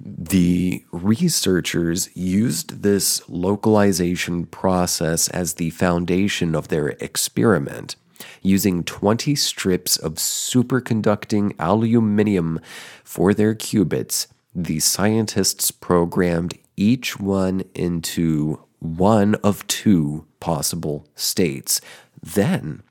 The 0.05 0.83
researchers 0.91 2.09
used 2.13 2.83
this 2.83 3.21
localization 3.29 4.45
process 4.47 5.29
as 5.29 5.53
the 5.53 5.69
foundation 5.69 6.55
of 6.55 6.67
their 6.67 6.89
experiment. 6.99 7.95
Using 8.41 8.83
20 8.83 9.33
strips 9.35 9.95
of 9.95 10.15
superconducting 10.15 11.55
aluminium 11.57 12.59
for 13.03 13.33
their 13.33 13.55
qubits, 13.55 14.27
the 14.53 14.81
scientists 14.81 15.71
programmed 15.71 16.57
each 16.75 17.17
one 17.19 17.63
into 17.73 18.61
one 18.79 19.35
of 19.35 19.65
two 19.67 20.25
possible 20.41 21.07
states. 21.15 21.79
Then, 22.21 22.83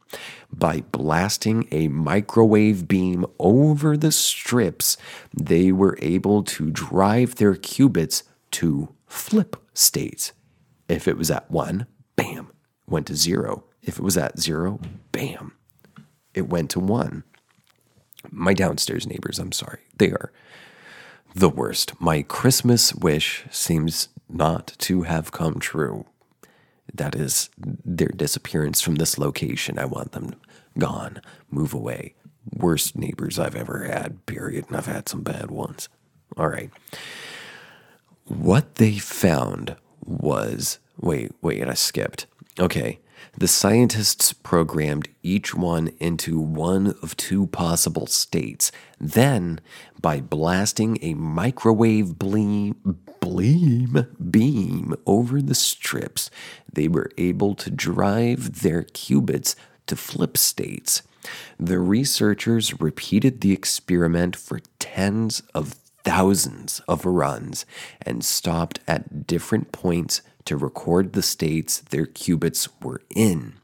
by 0.53 0.83
blasting 0.93 1.67
a 1.71 1.89
microwave 1.89 2.87
beam 2.87 3.27
over 3.39 3.97
the 3.97 4.13
strips, 4.13 4.97
they 5.33 5.73
were 5.73 5.99
able 6.01 6.43
to 6.45 6.71
drive 6.71 7.37
their 7.37 7.55
qubits 7.55 8.23
to 8.53 8.95
flip 9.07 9.57
states. 9.75 10.33
If 10.89 11.09
it 11.09 11.17
was 11.17 11.31
at 11.31 11.51
one, 11.51 11.87
bam, 12.17 12.53
went 12.87 13.07
to 13.07 13.17
zero. 13.17 13.65
If 13.83 13.99
it 13.99 14.03
was 14.03 14.17
at 14.17 14.39
zero, 14.39 14.81
bam, 15.11 15.53
it 16.35 16.49
went 16.49 16.71
to 16.71 16.81
one. 16.81 17.25
My 18.31 18.55
downstairs 18.55 19.07
neighbors, 19.07 19.39
I'm 19.39 19.53
sorry, 19.53 19.81
they 19.97 20.11
are 20.11 20.33
the 21.35 21.49
worst. 21.49 22.01
My 22.01 22.23
Christmas 22.23 22.95
wish 22.95 23.45
seems 23.51 24.09
not 24.29 24.75
to 24.79 25.03
have 25.03 25.33
come 25.33 25.59
true. 25.59 26.07
That 26.95 27.15
is 27.15 27.49
their 27.59 28.09
disappearance 28.09 28.81
from 28.81 28.97
this 28.97 29.19
location. 29.19 29.79
I 29.79 29.87
want 29.87 30.13
them 30.13 30.35
gone, 30.79 31.21
move 31.51 31.73
away. 31.75 32.15
Worst 32.53 32.97
neighbors 32.97 33.39
I've 33.39 33.57
ever 33.57 33.85
had, 33.85 34.25
period. 34.27 34.67
And 34.69 34.77
I've 34.77 34.87
had 34.87 35.09
some 35.09 35.23
bad 35.23 35.51
ones. 35.51 35.89
All 36.37 36.49
right. 36.49 36.71
What 38.25 38.77
they 38.77 38.99
found 38.99 39.77
was 40.05 40.79
wait, 41.01 41.33
wait, 41.41 41.67
I 41.67 41.75
skipped. 41.75 42.27
Okay. 42.59 43.01
The 43.39 43.49
scientists 43.49 44.33
programmed 44.33 45.09
each 45.23 45.55
one 45.55 45.91
into 45.99 46.39
one 46.39 46.95
of 47.03 47.17
two 47.17 47.47
possible 47.47 48.07
states. 48.07 48.71
Then, 49.01 49.61
by 50.01 50.21
blasting 50.21 50.99
a 51.01 51.15
microwave 51.15 52.19
beam, 52.19 52.99
beam, 53.23 54.07
beam 54.31 54.95
over 55.07 55.41
the 55.41 55.55
strips, 55.55 56.31
they 56.73 56.89
were 56.89 57.11
able 57.17 57.55
to 57.55 57.71
drive 57.71 58.63
their 58.63 58.83
qubits 58.83 59.55
to 59.87 59.97
flip 59.97 60.37
states. 60.37 61.03
The 61.59 61.79
researchers 61.79 62.81
repeated 62.81 63.41
the 63.41 63.53
experiment 63.53 64.35
for 64.35 64.61
tens 64.79 65.43
of 65.55 65.77
thousands 66.05 66.81
of 66.89 67.05
runs 67.05 67.65
and 68.01 68.25
stopped 68.25 68.81
at 68.89 69.27
different 69.27 69.71
points 69.71 70.23
to 70.45 70.57
record 70.57 71.13
the 71.13 71.23
states 71.23 71.79
their 71.79 72.07
qubits 72.07 72.69
were 72.83 73.03
in. 73.15 73.55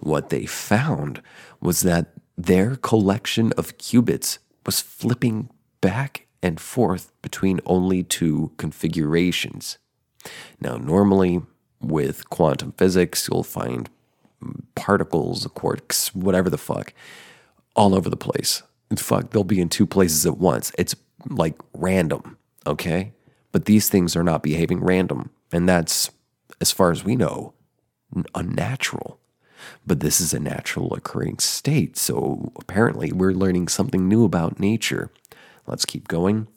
What 0.00 0.30
they 0.30 0.46
found 0.46 1.22
was 1.60 1.82
that 1.82 2.12
their 2.36 2.76
collection 2.76 3.52
of 3.56 3.78
qubits 3.78 4.38
was 4.64 4.80
flipping 4.80 5.48
back 5.80 6.25
and 6.42 6.60
forth 6.60 7.12
between 7.22 7.60
only 7.66 8.02
two 8.02 8.52
configurations. 8.56 9.78
Now, 10.60 10.76
normally 10.76 11.42
with 11.80 12.28
quantum 12.30 12.72
physics, 12.72 13.28
you'll 13.28 13.42
find 13.42 13.88
particles, 14.74 15.46
quarks, 15.48 16.14
whatever 16.14 16.50
the 16.50 16.58
fuck, 16.58 16.92
all 17.74 17.94
over 17.94 18.10
the 18.10 18.16
place. 18.16 18.62
Fuck, 18.96 19.30
they'll 19.30 19.44
be 19.44 19.60
in 19.60 19.68
two 19.68 19.86
places 19.86 20.26
at 20.26 20.38
once. 20.38 20.72
It's 20.78 20.94
like 21.28 21.56
random, 21.74 22.38
okay? 22.66 23.12
But 23.52 23.64
these 23.64 23.88
things 23.88 24.14
are 24.14 24.22
not 24.22 24.42
behaving 24.42 24.80
random. 24.80 25.30
And 25.52 25.68
that's 25.68 26.10
as 26.60 26.72
far 26.72 26.90
as 26.90 27.04
we 27.04 27.16
know, 27.16 27.54
unnatural. 28.34 29.18
But 29.86 30.00
this 30.00 30.20
is 30.20 30.32
a 30.32 30.38
natural 30.38 30.94
occurring 30.94 31.38
state. 31.38 31.96
So 31.96 32.52
apparently, 32.56 33.12
we're 33.12 33.32
learning 33.32 33.68
something 33.68 34.08
new 34.08 34.24
about 34.24 34.60
nature. 34.60 35.10
Let's 35.66 35.84
keep 35.84 36.08
going. 36.08 36.48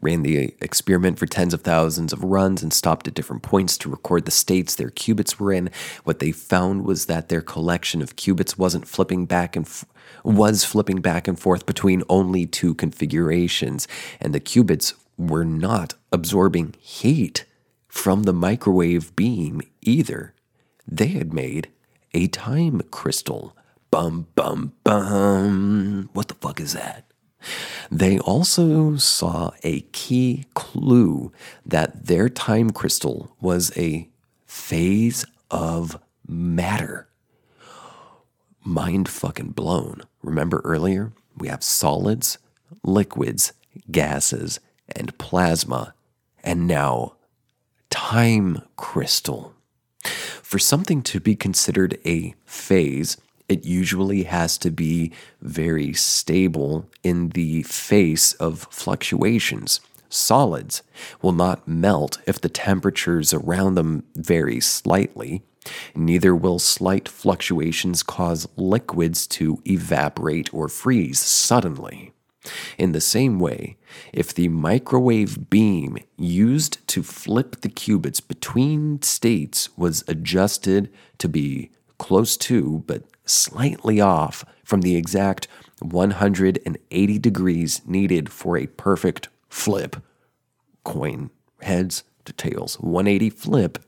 Ran 0.00 0.22
the 0.22 0.54
experiment 0.60 1.18
for 1.18 1.26
tens 1.26 1.54
of 1.54 1.62
thousands 1.62 2.12
of 2.12 2.22
runs 2.22 2.62
and 2.62 2.72
stopped 2.72 3.08
at 3.08 3.14
different 3.14 3.42
points 3.42 3.76
to 3.78 3.90
record 3.90 4.24
the 4.24 4.30
states 4.30 4.74
their 4.74 4.90
qubits 4.90 5.40
were 5.40 5.52
in. 5.52 5.70
What 6.04 6.18
they 6.18 6.32
found 6.32 6.84
was 6.84 7.06
that 7.06 7.28
their 7.28 7.40
collection 7.40 8.02
of 8.02 8.16
qubits 8.16 8.58
wasn't 8.58 8.86
flipping 8.86 9.26
back 9.26 9.56
and 9.56 9.66
f- 9.66 9.84
was 10.22 10.64
flipping 10.64 11.00
back 11.00 11.26
and 11.26 11.38
forth 11.38 11.66
between 11.66 12.02
only 12.08 12.46
two 12.46 12.74
configurations, 12.74 13.88
and 14.20 14.34
the 14.34 14.40
qubits 14.40 14.94
were 15.16 15.44
not 15.44 15.94
absorbing 16.12 16.74
heat 16.78 17.44
from 17.88 18.24
the 18.24 18.32
microwave 18.32 19.16
beam 19.16 19.60
either. 19.82 20.34
They 20.86 21.08
had 21.08 21.32
made 21.32 21.68
a 22.14 22.28
time 22.28 22.80
crystal. 22.90 23.56
Bum, 23.90 24.28
bum, 24.34 24.72
bum. 24.84 26.10
What 26.12 26.28
the 26.28 26.34
fuck 26.34 26.60
is 26.60 26.74
that? 26.74 27.07
They 27.90 28.18
also 28.18 28.96
saw 28.96 29.52
a 29.62 29.80
key 29.92 30.44
clue 30.54 31.32
that 31.64 32.06
their 32.06 32.28
time 32.28 32.70
crystal 32.70 33.34
was 33.40 33.76
a 33.76 34.08
phase 34.46 35.24
of 35.50 36.00
matter. 36.26 37.08
Mind 38.64 39.08
fucking 39.08 39.50
blown. 39.50 40.02
Remember 40.22 40.60
earlier? 40.64 41.12
We 41.36 41.48
have 41.48 41.62
solids, 41.62 42.38
liquids, 42.82 43.52
gases, 43.90 44.60
and 44.94 45.16
plasma, 45.18 45.94
and 46.42 46.66
now 46.66 47.14
time 47.90 48.62
crystal. 48.76 49.54
For 50.02 50.58
something 50.58 51.02
to 51.02 51.20
be 51.20 51.36
considered 51.36 51.98
a 52.04 52.34
phase, 52.44 53.16
it 53.48 53.64
usually 53.64 54.24
has 54.24 54.58
to 54.58 54.70
be 54.70 55.12
very 55.40 55.92
stable 55.92 56.88
in 57.02 57.30
the 57.30 57.62
face 57.62 58.34
of 58.34 58.68
fluctuations. 58.70 59.80
Solids 60.10 60.82
will 61.22 61.32
not 61.32 61.66
melt 61.68 62.18
if 62.26 62.40
the 62.40 62.48
temperatures 62.48 63.34
around 63.34 63.74
them 63.74 64.04
vary 64.14 64.60
slightly. 64.60 65.42
Neither 65.94 66.34
will 66.34 66.58
slight 66.58 67.08
fluctuations 67.08 68.02
cause 68.02 68.48
liquids 68.56 69.26
to 69.28 69.60
evaporate 69.66 70.52
or 70.54 70.68
freeze 70.68 71.18
suddenly. 71.18 72.12
In 72.78 72.92
the 72.92 73.00
same 73.00 73.38
way, 73.38 73.76
if 74.12 74.32
the 74.32 74.48
microwave 74.48 75.50
beam 75.50 75.98
used 76.16 76.86
to 76.88 77.02
flip 77.02 77.60
the 77.60 77.68
qubits 77.68 78.26
between 78.26 79.02
states 79.02 79.68
was 79.76 80.04
adjusted 80.08 80.90
to 81.18 81.28
be 81.28 81.70
close 81.98 82.36
to 82.36 82.84
but 82.86 83.02
slightly 83.28 84.00
off 84.00 84.44
from 84.64 84.82
the 84.82 84.96
exact 84.96 85.48
180 85.80 87.18
degrees 87.18 87.82
needed 87.86 88.30
for 88.30 88.56
a 88.56 88.66
perfect 88.66 89.28
flip, 89.48 89.96
coin 90.84 91.30
heads 91.60 92.04
to 92.24 92.32
tails, 92.32 92.76
180 92.80 93.30
flip, 93.30 93.78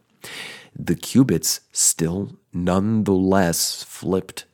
the 0.77 0.95
qubits 0.95 1.61
still 1.73 2.37
nonetheless 2.53 3.83
flipped 3.83 4.45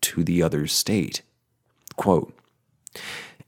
to 0.00 0.22
the 0.22 0.42
other 0.42 0.66
state. 0.66 1.22
Quote, 1.96 2.36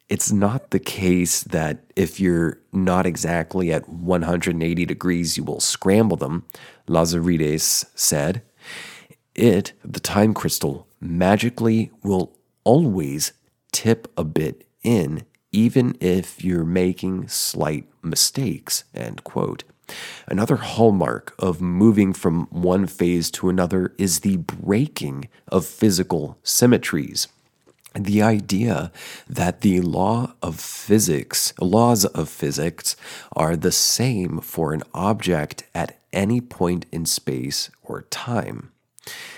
it's 0.08 0.30
not 0.30 0.70
the 0.70 0.78
case 0.78 1.42
that 1.42 1.84
if 1.96 2.20
you're 2.20 2.58
not 2.72 3.06
exactly 3.06 3.72
at 3.72 3.88
180 3.88 4.86
degrees, 4.86 5.36
you 5.36 5.42
will 5.42 5.60
scramble 5.60 6.16
them, 6.16 6.44
Lazarides 6.86 7.86
said. 7.94 8.42
It, 9.36 9.74
the 9.84 10.00
time 10.00 10.32
crystal, 10.32 10.88
magically 10.98 11.90
will 12.02 12.32
always 12.64 13.32
tip 13.70 14.10
a 14.16 14.24
bit 14.24 14.66
in, 14.82 15.24
even 15.52 15.96
if 16.00 16.42
you're 16.42 16.64
making 16.64 17.28
slight 17.28 17.86
mistakes. 18.02 18.84
End 18.94 19.22
quote. 19.24 19.64
Another 20.26 20.56
hallmark 20.56 21.34
of 21.38 21.60
moving 21.60 22.14
from 22.14 22.46
one 22.46 22.86
phase 22.86 23.30
to 23.32 23.50
another 23.50 23.94
is 23.98 24.20
the 24.20 24.38
breaking 24.38 25.28
of 25.48 25.66
physical 25.66 26.38
symmetries 26.42 27.28
the 27.98 28.20
idea 28.20 28.92
that 29.28 29.62
the 29.62 29.80
law 29.80 30.34
of 30.42 30.60
physics, 30.60 31.54
laws 31.60 32.04
of 32.04 32.28
physics 32.28 32.94
are 33.32 33.56
the 33.56 33.72
same 33.72 34.38
for 34.40 34.72
an 34.72 34.82
object 34.92 35.64
at 35.74 35.98
any 36.12 36.40
point 36.40 36.86
in 36.92 37.06
space 37.06 37.70
or 37.82 38.02
time. 38.02 38.70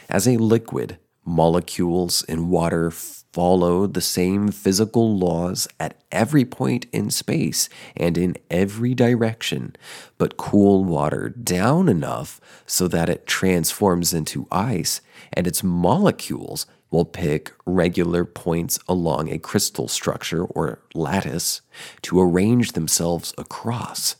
As 0.08 0.26
a 0.26 0.36
liquid, 0.36 0.98
molecules 1.24 2.22
in 2.22 2.48
water 2.48 2.90
follow 2.90 3.86
the 3.86 4.00
same 4.00 4.48
physical 4.48 5.16
laws 5.16 5.68
at 5.78 5.94
every 6.10 6.44
point 6.44 6.86
in 6.92 7.10
space 7.10 7.68
and 7.96 8.16
in 8.16 8.36
every 8.50 8.94
direction, 8.94 9.76
but 10.16 10.36
cool 10.36 10.84
water 10.84 11.28
down 11.28 11.88
enough 11.88 12.40
so 12.66 12.88
that 12.88 13.08
it 13.08 13.26
transforms 13.26 14.14
into 14.14 14.48
ice 14.50 15.00
and 15.32 15.46
its 15.46 15.62
molecules 15.62 16.66
will 16.90 17.04
pick 17.04 17.52
regular 17.66 18.24
points 18.24 18.78
along 18.88 19.30
a 19.30 19.38
crystal 19.38 19.88
structure 19.88 20.44
or 20.44 20.80
lattice 20.94 21.60
to 22.02 22.20
arrange 22.20 22.72
themselves 22.72 23.34
across. 23.36 24.16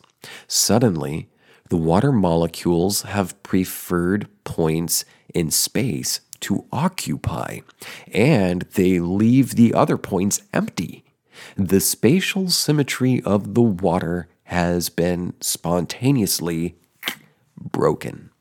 Suddenly, 0.47 1.29
the 1.69 1.77
water 1.77 2.11
molecules 2.11 3.03
have 3.03 3.41
preferred 3.43 4.27
points 4.43 5.05
in 5.33 5.51
space 5.51 6.21
to 6.41 6.65
occupy, 6.71 7.59
and 8.13 8.63
they 8.73 8.99
leave 8.99 9.55
the 9.55 9.73
other 9.73 9.97
points 9.97 10.41
empty. 10.53 11.03
The 11.55 11.79
spatial 11.79 12.49
symmetry 12.49 13.21
of 13.23 13.53
the 13.53 13.61
water 13.61 14.27
has 14.43 14.89
been 14.89 15.33
spontaneously 15.41 16.75
broken. 17.59 18.31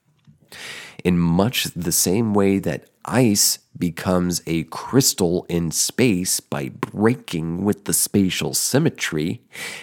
In 1.04 1.18
much 1.18 1.64
the 1.64 1.92
same 1.92 2.34
way 2.34 2.58
that 2.58 2.86
ice 3.04 3.58
becomes 3.76 4.42
a 4.46 4.64
crystal 4.64 5.46
in 5.48 5.70
space 5.70 6.40
by 6.40 6.70
breaking 6.70 7.64
with 7.64 7.84
the 7.84 7.92
spatial 7.92 8.54
symmetry, 8.54 9.40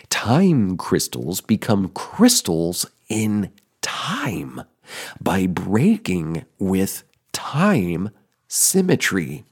time 0.10 0.78
crystals 0.78 1.42
become 1.42 1.90
crystals 1.90 2.86
in 3.08 3.52
time 3.82 4.62
by 5.22 5.48
breaking 5.48 6.46
with 6.60 7.04
time 7.32 8.10
symmetry. 8.48 9.46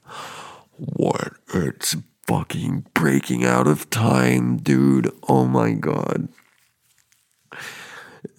What? 0.76 1.34
It's 1.52 1.96
fucking 2.26 2.86
breaking 2.94 3.44
out 3.44 3.66
of 3.66 3.90
time, 3.90 4.56
dude. 4.56 5.10
Oh 5.28 5.44
my 5.46 5.72
god. 5.72 6.28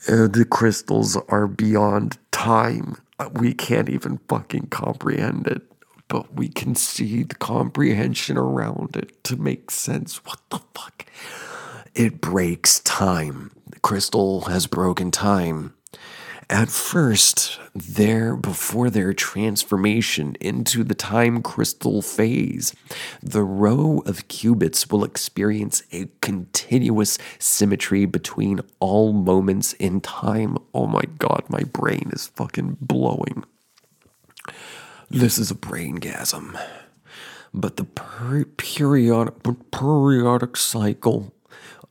Uh, 0.08 0.28
the 0.28 0.46
crystals 0.50 1.16
are 1.30 1.48
beyond 1.48 2.18
time. 2.32 2.98
Uh, 3.20 3.30
we 3.34 3.54
can't 3.54 3.90
even 3.90 4.20
fucking 4.28 4.68
comprehend 4.68 5.48
it, 5.48 5.62
but 6.08 6.34
we 6.34 6.50
can 6.50 6.76
see 6.76 7.24
the 7.24 7.36
comprehension 7.36 8.38
around 8.38 8.96
it 8.96 9.24
to 9.24 9.38
make 9.38 9.72
sense. 9.72 10.18
What 10.26 10.40
the 10.50 10.60
fuck? 10.74 11.06
It 11.94 12.20
breaks 12.20 12.80
time. 12.82 13.52
The 13.70 13.80
crystal 13.80 14.42
has 14.42 14.68
broken 14.68 15.12
time. 15.12 15.75
At 16.50 16.70
first, 16.70 17.60
there 17.74 18.36
before 18.36 18.92
their 18.92 19.14
transformation 19.14 20.36
into 20.40 20.84
the 20.84 20.94
time 20.94 21.42
crystal 21.42 22.04
phase, 22.04 22.76
the 23.22 23.44
row 23.44 24.04
of 24.06 24.28
qubits 24.28 24.92
will 24.92 25.04
experience 25.04 25.82
a 25.92 26.08
continuous 26.22 27.18
symmetry 27.40 28.06
between 28.06 28.60
all 28.80 29.12
moments 29.12 29.74
in 29.74 30.02
time. 30.02 30.58
Oh 30.74 30.86
my 30.86 31.04
god, 31.18 31.46
my 31.50 31.64
brain 31.64 32.12
is 32.14 32.28
fucking 32.28 32.78
blowing. 32.80 33.44
This 35.10 35.40
is 35.40 35.50
a 35.50 35.56
brain 35.56 35.98
gasm. 35.98 36.60
But 37.54 37.78
the 37.78 37.86
per- 37.86 38.46
periodic 38.46 39.34
periodic 39.72 40.58
cycle 40.58 41.34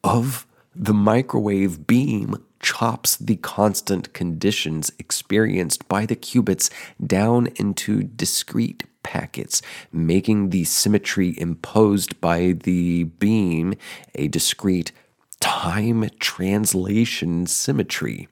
of 0.04 0.46
the 0.76 0.94
microwave 0.94 1.86
beam 1.86 2.36
chops 2.64 3.16
the 3.16 3.36
constant 3.36 4.14
conditions 4.14 4.90
experienced 4.98 5.86
by 5.86 6.06
the 6.06 6.16
qubits 6.16 6.70
down 7.06 7.46
into 7.56 8.02
discrete 8.02 8.84
packets, 9.02 9.60
making 9.92 10.48
the 10.48 10.64
symmetry 10.64 11.38
imposed 11.38 12.18
by 12.22 12.52
the 12.64 13.04
beam 13.04 13.74
a 14.14 14.28
discrete 14.28 14.92
time 15.40 16.08
translation 16.18 17.46
symmetry. 17.46 18.28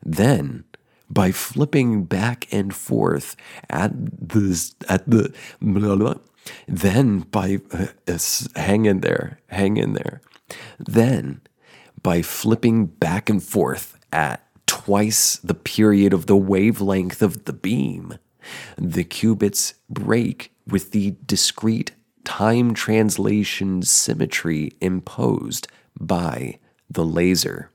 Then, 0.00 0.62
by 1.10 1.32
flipping 1.32 2.04
back 2.04 2.46
and 2.52 2.72
forth 2.72 3.34
at 3.68 3.90
the 3.94 4.72
at 4.88 5.10
the 5.10 5.34
blah, 5.60 5.96
blah, 5.96 6.14
then 6.68 7.20
by 7.20 7.58
uh, 7.72 8.18
hang 8.54 8.86
in 8.86 9.00
there, 9.00 9.40
hang 9.48 9.76
in 9.76 9.94
there. 9.94 10.20
Then 10.78 11.40
by 12.06 12.22
flipping 12.22 12.86
back 12.86 13.28
and 13.28 13.42
forth 13.42 13.98
at 14.12 14.40
twice 14.64 15.38
the 15.38 15.54
period 15.54 16.12
of 16.12 16.26
the 16.26 16.36
wavelength 16.36 17.20
of 17.20 17.46
the 17.46 17.52
beam. 17.52 18.16
The 18.78 19.02
qubits 19.02 19.74
break 19.90 20.52
with 20.68 20.92
the 20.92 21.16
discrete 21.26 21.96
time 22.22 22.74
translation 22.74 23.82
symmetry 23.82 24.70
imposed 24.80 25.66
by 25.98 26.60
the 26.88 27.04
laser. 27.04 27.72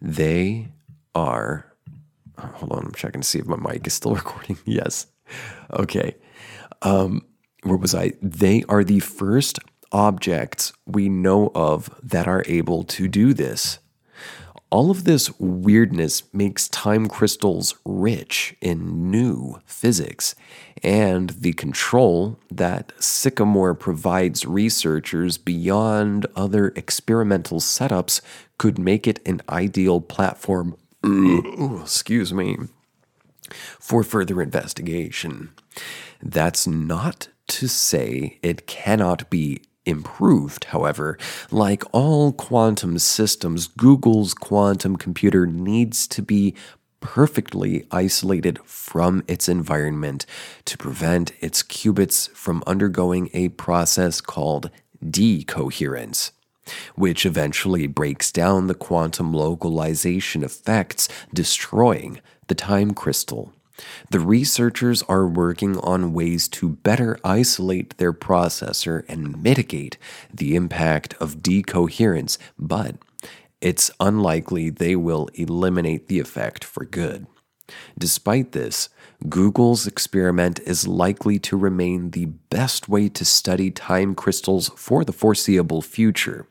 They 0.00 0.68
are. 1.14 1.66
Hold 2.38 2.72
on, 2.72 2.86
I'm 2.86 2.94
checking 2.94 3.20
to 3.20 3.26
see 3.28 3.40
if 3.40 3.46
my 3.46 3.56
mic 3.56 3.86
is 3.86 3.92
still 3.92 4.14
recording. 4.22 4.56
yes. 4.64 5.06
Okay. 5.70 6.16
Um, 6.80 7.26
where 7.64 7.76
was 7.76 7.94
I? 7.94 8.12
They 8.22 8.64
are 8.70 8.84
the 8.84 9.00
first 9.00 9.58
objects 9.92 10.72
we 10.86 11.08
know 11.08 11.50
of 11.54 11.90
that 12.02 12.28
are 12.28 12.44
able 12.46 12.84
to 12.84 13.08
do 13.08 13.34
this. 13.34 13.78
All 14.70 14.92
of 14.92 15.02
this 15.02 15.36
weirdness 15.40 16.22
makes 16.32 16.68
time 16.68 17.08
crystals 17.08 17.74
rich 17.84 18.54
in 18.60 19.10
new 19.10 19.60
physics, 19.66 20.36
and 20.80 21.30
the 21.30 21.54
control 21.54 22.38
that 22.52 22.92
Sycamore 23.00 23.74
provides 23.74 24.46
researchers 24.46 25.38
beyond 25.38 26.26
other 26.36 26.68
experimental 26.76 27.58
setups 27.58 28.20
could 28.58 28.78
make 28.78 29.08
it 29.08 29.18
an 29.26 29.42
ideal 29.48 30.00
platform. 30.00 30.76
excuse 31.82 32.32
me. 32.32 32.56
For 33.80 34.04
further 34.04 34.40
investigation. 34.40 35.50
That's 36.22 36.68
not 36.68 37.28
to 37.48 37.66
say 37.66 38.38
it 38.42 38.68
cannot 38.68 39.28
be 39.30 39.62
improved, 39.90 40.64
however. 40.64 41.18
Like 41.50 41.82
all 41.92 42.32
quantum 42.32 42.98
systems, 42.98 43.66
Google's 43.66 44.32
quantum 44.32 44.96
computer 44.96 45.46
needs 45.46 46.06
to 46.08 46.22
be 46.22 46.54
perfectly 47.00 47.86
isolated 47.90 48.58
from 48.64 49.24
its 49.26 49.48
environment 49.48 50.26
to 50.66 50.78
prevent 50.78 51.32
its 51.40 51.62
qubits 51.62 52.30
from 52.30 52.62
undergoing 52.66 53.30
a 53.32 53.48
process 53.48 54.20
called 54.20 54.70
decoherence, 55.04 56.32
which 56.94 57.24
eventually 57.24 57.86
breaks 57.86 58.30
down 58.30 58.66
the 58.66 58.74
quantum 58.74 59.32
localization 59.32 60.44
effects, 60.44 61.08
destroying 61.32 62.20
the 62.48 62.54
time 62.54 62.92
crystal. 62.92 63.52
The 64.10 64.20
researchers 64.20 65.02
are 65.04 65.26
working 65.26 65.78
on 65.78 66.12
ways 66.12 66.48
to 66.48 66.70
better 66.70 67.18
isolate 67.24 67.96
their 67.98 68.12
processor 68.12 69.04
and 69.08 69.42
mitigate 69.42 69.98
the 70.32 70.56
impact 70.56 71.14
of 71.14 71.42
decoherence, 71.42 72.38
but 72.58 72.96
it's 73.60 73.90
unlikely 74.00 74.70
they 74.70 74.96
will 74.96 75.28
eliminate 75.34 76.08
the 76.08 76.18
effect 76.18 76.64
for 76.64 76.84
good. 76.84 77.26
Despite 77.98 78.52
this, 78.52 78.88
Google's 79.28 79.86
experiment 79.86 80.60
is 80.60 80.88
likely 80.88 81.38
to 81.40 81.56
remain 81.56 82.10
the 82.10 82.26
best 82.26 82.88
way 82.88 83.08
to 83.10 83.24
study 83.24 83.70
time 83.70 84.14
crystals 84.14 84.70
for 84.76 85.04
the 85.04 85.12
foreseeable 85.12 85.82
future. 85.82 86.46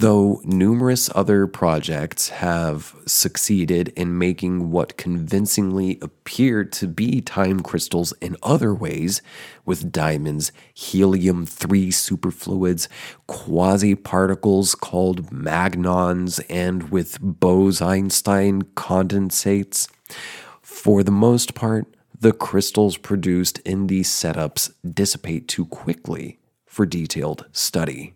Though 0.00 0.40
numerous 0.44 1.10
other 1.12 1.48
projects 1.48 2.28
have 2.28 2.94
succeeded 3.04 3.88
in 3.96 4.16
making 4.16 4.70
what 4.70 4.96
convincingly 4.96 5.98
appeared 6.00 6.70
to 6.74 6.86
be 6.86 7.20
time 7.20 7.58
crystals 7.58 8.12
in 8.20 8.36
other 8.40 8.72
ways, 8.72 9.22
with 9.64 9.90
diamonds, 9.90 10.52
helium 10.72 11.44
3 11.44 11.90
superfluids, 11.90 12.88
quasi 13.26 13.96
particles 13.96 14.76
called 14.76 15.32
magnons, 15.32 16.40
and 16.48 16.92
with 16.92 17.18
Bose 17.20 17.82
Einstein 17.82 18.62
condensates, 18.76 19.88
for 20.62 21.02
the 21.02 21.10
most 21.10 21.56
part, 21.56 21.92
the 22.16 22.32
crystals 22.32 22.96
produced 22.96 23.58
in 23.60 23.88
these 23.88 24.08
setups 24.08 24.72
dissipate 24.88 25.48
too 25.48 25.66
quickly 25.66 26.38
for 26.66 26.86
detailed 26.86 27.46
study 27.50 28.14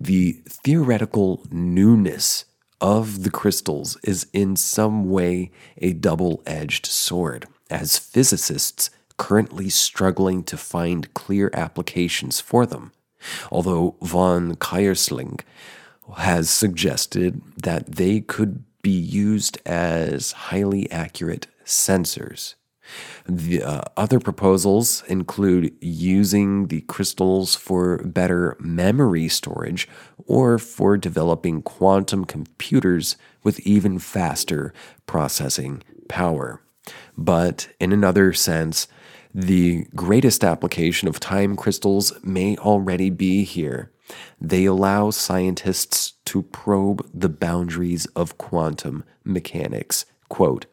the 0.00 0.42
theoretical 0.46 1.44
newness 1.50 2.44
of 2.80 3.24
the 3.24 3.30
crystals 3.30 3.96
is 4.04 4.26
in 4.32 4.56
some 4.56 5.08
way 5.08 5.50
a 5.78 5.92
double 5.92 6.42
edged 6.46 6.86
sword, 6.86 7.46
as 7.70 7.98
physicists 7.98 8.90
currently 9.16 9.68
struggling 9.68 10.44
to 10.44 10.56
find 10.56 11.12
clear 11.14 11.50
applications 11.52 12.40
for 12.40 12.64
them. 12.64 12.92
Although 13.50 13.96
von 14.00 14.54
Keyserlingk 14.54 15.40
has 16.16 16.48
suggested 16.48 17.42
that 17.62 17.96
they 17.96 18.20
could 18.20 18.64
be 18.80 18.90
used 18.90 19.58
as 19.66 20.32
highly 20.32 20.90
accurate 20.90 21.48
sensors. 21.64 22.54
The 23.26 23.62
uh, 23.62 23.80
other 23.96 24.20
proposals 24.20 25.02
include 25.08 25.74
using 25.80 26.68
the 26.68 26.82
crystals 26.82 27.54
for 27.54 27.98
better 27.98 28.56
memory 28.58 29.28
storage 29.28 29.88
or 30.26 30.58
for 30.58 30.96
developing 30.96 31.62
quantum 31.62 32.24
computers 32.24 33.16
with 33.42 33.60
even 33.60 33.98
faster 33.98 34.72
processing 35.06 35.82
power. 36.08 36.62
But 37.16 37.68
in 37.80 37.92
another 37.92 38.32
sense, 38.32 38.88
the 39.34 39.86
greatest 39.94 40.42
application 40.42 41.08
of 41.08 41.20
time 41.20 41.54
crystals 41.56 42.12
may 42.22 42.56
already 42.56 43.10
be 43.10 43.44
here. 43.44 43.92
They 44.40 44.64
allow 44.64 45.10
scientists 45.10 46.14
to 46.26 46.42
probe 46.42 47.08
the 47.12 47.28
boundaries 47.28 48.06
of 48.16 48.38
quantum 48.38 49.04
mechanics. 49.24 50.06
Quote, 50.28 50.66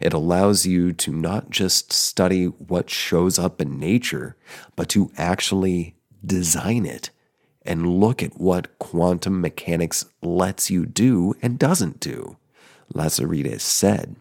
it 0.00 0.12
allows 0.12 0.66
you 0.66 0.92
to 0.92 1.12
not 1.12 1.50
just 1.50 1.92
study 1.92 2.46
what 2.46 2.90
shows 2.90 3.38
up 3.38 3.60
in 3.60 3.78
nature, 3.78 4.36
but 4.76 4.88
to 4.90 5.10
actually 5.16 5.94
design 6.24 6.86
it 6.86 7.10
and 7.64 7.98
look 7.98 8.22
at 8.22 8.38
what 8.40 8.78
quantum 8.78 9.40
mechanics 9.40 10.06
lets 10.22 10.70
you 10.70 10.86
do 10.86 11.34
and 11.42 11.58
doesn't 11.58 12.00
do. 12.00 12.36
Lazarides 12.94 13.60
said, 13.60 14.16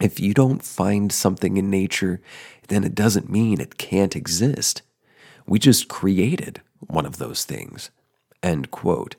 If 0.00 0.20
you 0.20 0.32
don't 0.34 0.62
find 0.62 1.10
something 1.10 1.56
in 1.56 1.68
nature, 1.68 2.20
then 2.68 2.84
it 2.84 2.94
doesn't 2.94 3.28
mean 3.28 3.60
it 3.60 3.76
can't 3.78 4.14
exist. 4.14 4.82
We 5.46 5.58
just 5.58 5.88
created 5.88 6.60
one 6.78 7.06
of 7.06 7.18
those 7.18 7.44
things. 7.44 7.90
End 8.42 8.70
quote. 8.70 9.16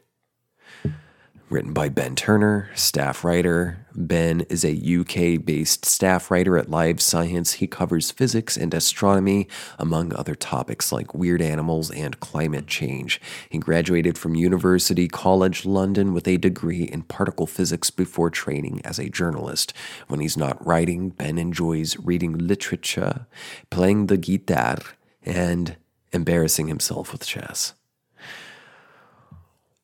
Written 1.52 1.74
by 1.74 1.90
Ben 1.90 2.16
Turner, 2.16 2.70
staff 2.76 3.26
writer. 3.26 3.86
Ben 3.94 4.40
is 4.48 4.64
a 4.64 4.72
UK 4.72 5.44
based 5.44 5.84
staff 5.84 6.32
writer 6.32 6.58
at 6.58 6.70
Live 6.70 7.02
Science. 7.02 7.56
He 7.56 7.68
covers 7.68 8.10
physics 8.10 8.56
and 8.56 8.74
astronomy, 8.74 9.50
among 9.78 10.16
other 10.16 10.34
topics 10.34 10.94
like 10.94 11.14
weird 11.14 11.42
animals 11.42 11.92
and 11.92 12.18
climate 12.22 12.68
change. 12.68 13.20
He 13.50 13.58
graduated 13.58 14.18
from 14.18 14.34
University 14.34 15.10
College 15.10 15.66
London 15.66 16.14
with 16.14 16.26
a 16.26 16.38
degree 16.38 16.84
in 16.84 17.02
particle 17.02 17.48
physics 17.48 17.90
before 17.90 18.30
training 18.30 18.80
as 18.86 18.98
a 18.98 19.10
journalist. 19.10 19.74
When 20.08 20.22
he's 20.22 20.38
not 20.38 20.66
writing, 20.66 21.10
Ben 21.10 21.38
enjoys 21.38 21.98
reading 21.98 22.38
literature, 22.38 23.28
playing 23.70 24.08
the 24.08 24.16
guitar, 24.16 24.78
and 25.22 25.76
embarrassing 26.14 26.70
himself 26.70 27.12
with 27.12 27.28
chess. 27.28 27.74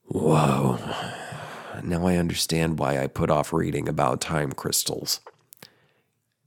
Whoa 0.06 0.80
now 1.84 2.08
I 2.08 2.18
understand 2.18 2.80
why 2.80 3.00
I 3.02 3.08
put 3.08 3.30
off 3.30 3.54
reading 3.54 3.88
about 3.88 4.22
time 4.22 4.52
crystals. 4.52 5.20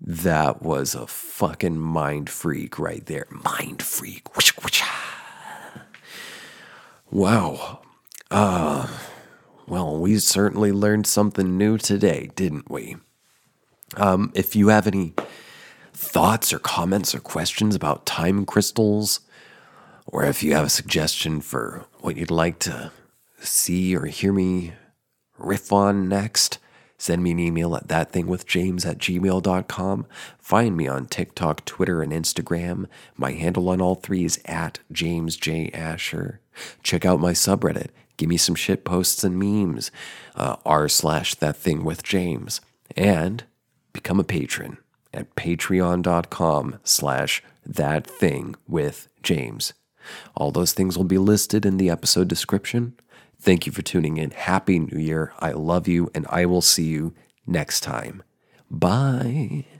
That 0.00 0.62
was 0.62 0.94
a 0.94 1.06
fucking 1.06 1.78
mind 1.78 2.30
freak 2.30 2.78
right 2.78 3.04
there. 3.04 3.26
Mind 3.30 3.82
freak. 3.82 4.24
Wow. 7.10 7.80
Uh, 8.30 8.86
well, 9.66 9.98
we 9.98 10.18
certainly 10.18 10.70
learned 10.70 11.06
something 11.06 11.58
new 11.58 11.76
today, 11.76 12.30
didn't 12.36 12.70
we? 12.70 12.96
Um, 13.96 14.30
if 14.34 14.54
you 14.54 14.68
have 14.68 14.86
any 14.86 15.14
thoughts 15.92 16.52
or 16.52 16.60
comments 16.60 17.14
or 17.14 17.18
questions 17.18 17.74
about 17.74 18.06
time 18.06 18.46
crystals, 18.46 19.20
or 20.06 20.24
if 20.24 20.42
you 20.42 20.54
have 20.54 20.64
a 20.66 20.70
suggestion 20.70 21.40
for 21.40 21.86
what 21.98 22.16
you'd 22.16 22.30
like 22.30 22.60
to 22.60 22.92
see 23.40 23.96
or 23.96 24.06
hear 24.06 24.32
me 24.32 24.72
riff 25.40 25.72
on 25.72 26.08
next, 26.08 26.58
send 26.98 27.22
me 27.22 27.32
an 27.32 27.38
email 27.38 27.74
at 27.74 27.88
thatthingwithjames 27.88 28.86
at 28.86 28.98
gmail.com. 28.98 30.06
Find 30.38 30.76
me 30.76 30.88
on 30.88 31.06
TikTok, 31.06 31.64
Twitter, 31.64 32.02
and 32.02 32.12
Instagram. 32.12 32.86
My 33.16 33.32
handle 33.32 33.68
on 33.68 33.80
all 33.80 33.94
three 33.94 34.24
is 34.24 34.40
at 34.44 34.80
James 34.92 35.36
J. 35.36 35.70
Asher. 35.72 36.40
Check 36.82 37.04
out 37.04 37.20
my 37.20 37.32
subreddit. 37.32 37.88
Give 38.16 38.28
me 38.28 38.36
some 38.36 38.54
shit 38.54 38.84
posts 38.84 39.24
and 39.24 39.38
memes. 39.38 39.90
Uh, 40.34 40.56
r 40.66 40.88
slash 40.88 41.34
that 41.36 41.56
thing 41.56 41.84
with 41.84 42.02
James. 42.02 42.60
And 42.96 43.44
become 43.92 44.20
a 44.20 44.24
patron 44.24 44.78
at 45.12 45.34
patreon.com 45.36 46.78
slash 46.84 47.42
that 47.64 48.06
thing 48.06 48.56
with 48.68 49.08
James. 49.22 49.72
All 50.34 50.50
those 50.50 50.72
things 50.72 50.96
will 50.96 51.04
be 51.04 51.18
listed 51.18 51.64
in 51.64 51.76
the 51.76 51.90
episode 51.90 52.28
description. 52.28 52.94
Thank 53.40 53.66
you 53.66 53.72
for 53.72 53.82
tuning 53.82 54.18
in. 54.18 54.32
Happy 54.32 54.78
New 54.78 54.98
Year. 54.98 55.32
I 55.38 55.52
love 55.52 55.88
you, 55.88 56.10
and 56.14 56.26
I 56.28 56.44
will 56.44 56.60
see 56.60 56.84
you 56.84 57.14
next 57.46 57.80
time. 57.80 58.22
Bye. 58.70 59.79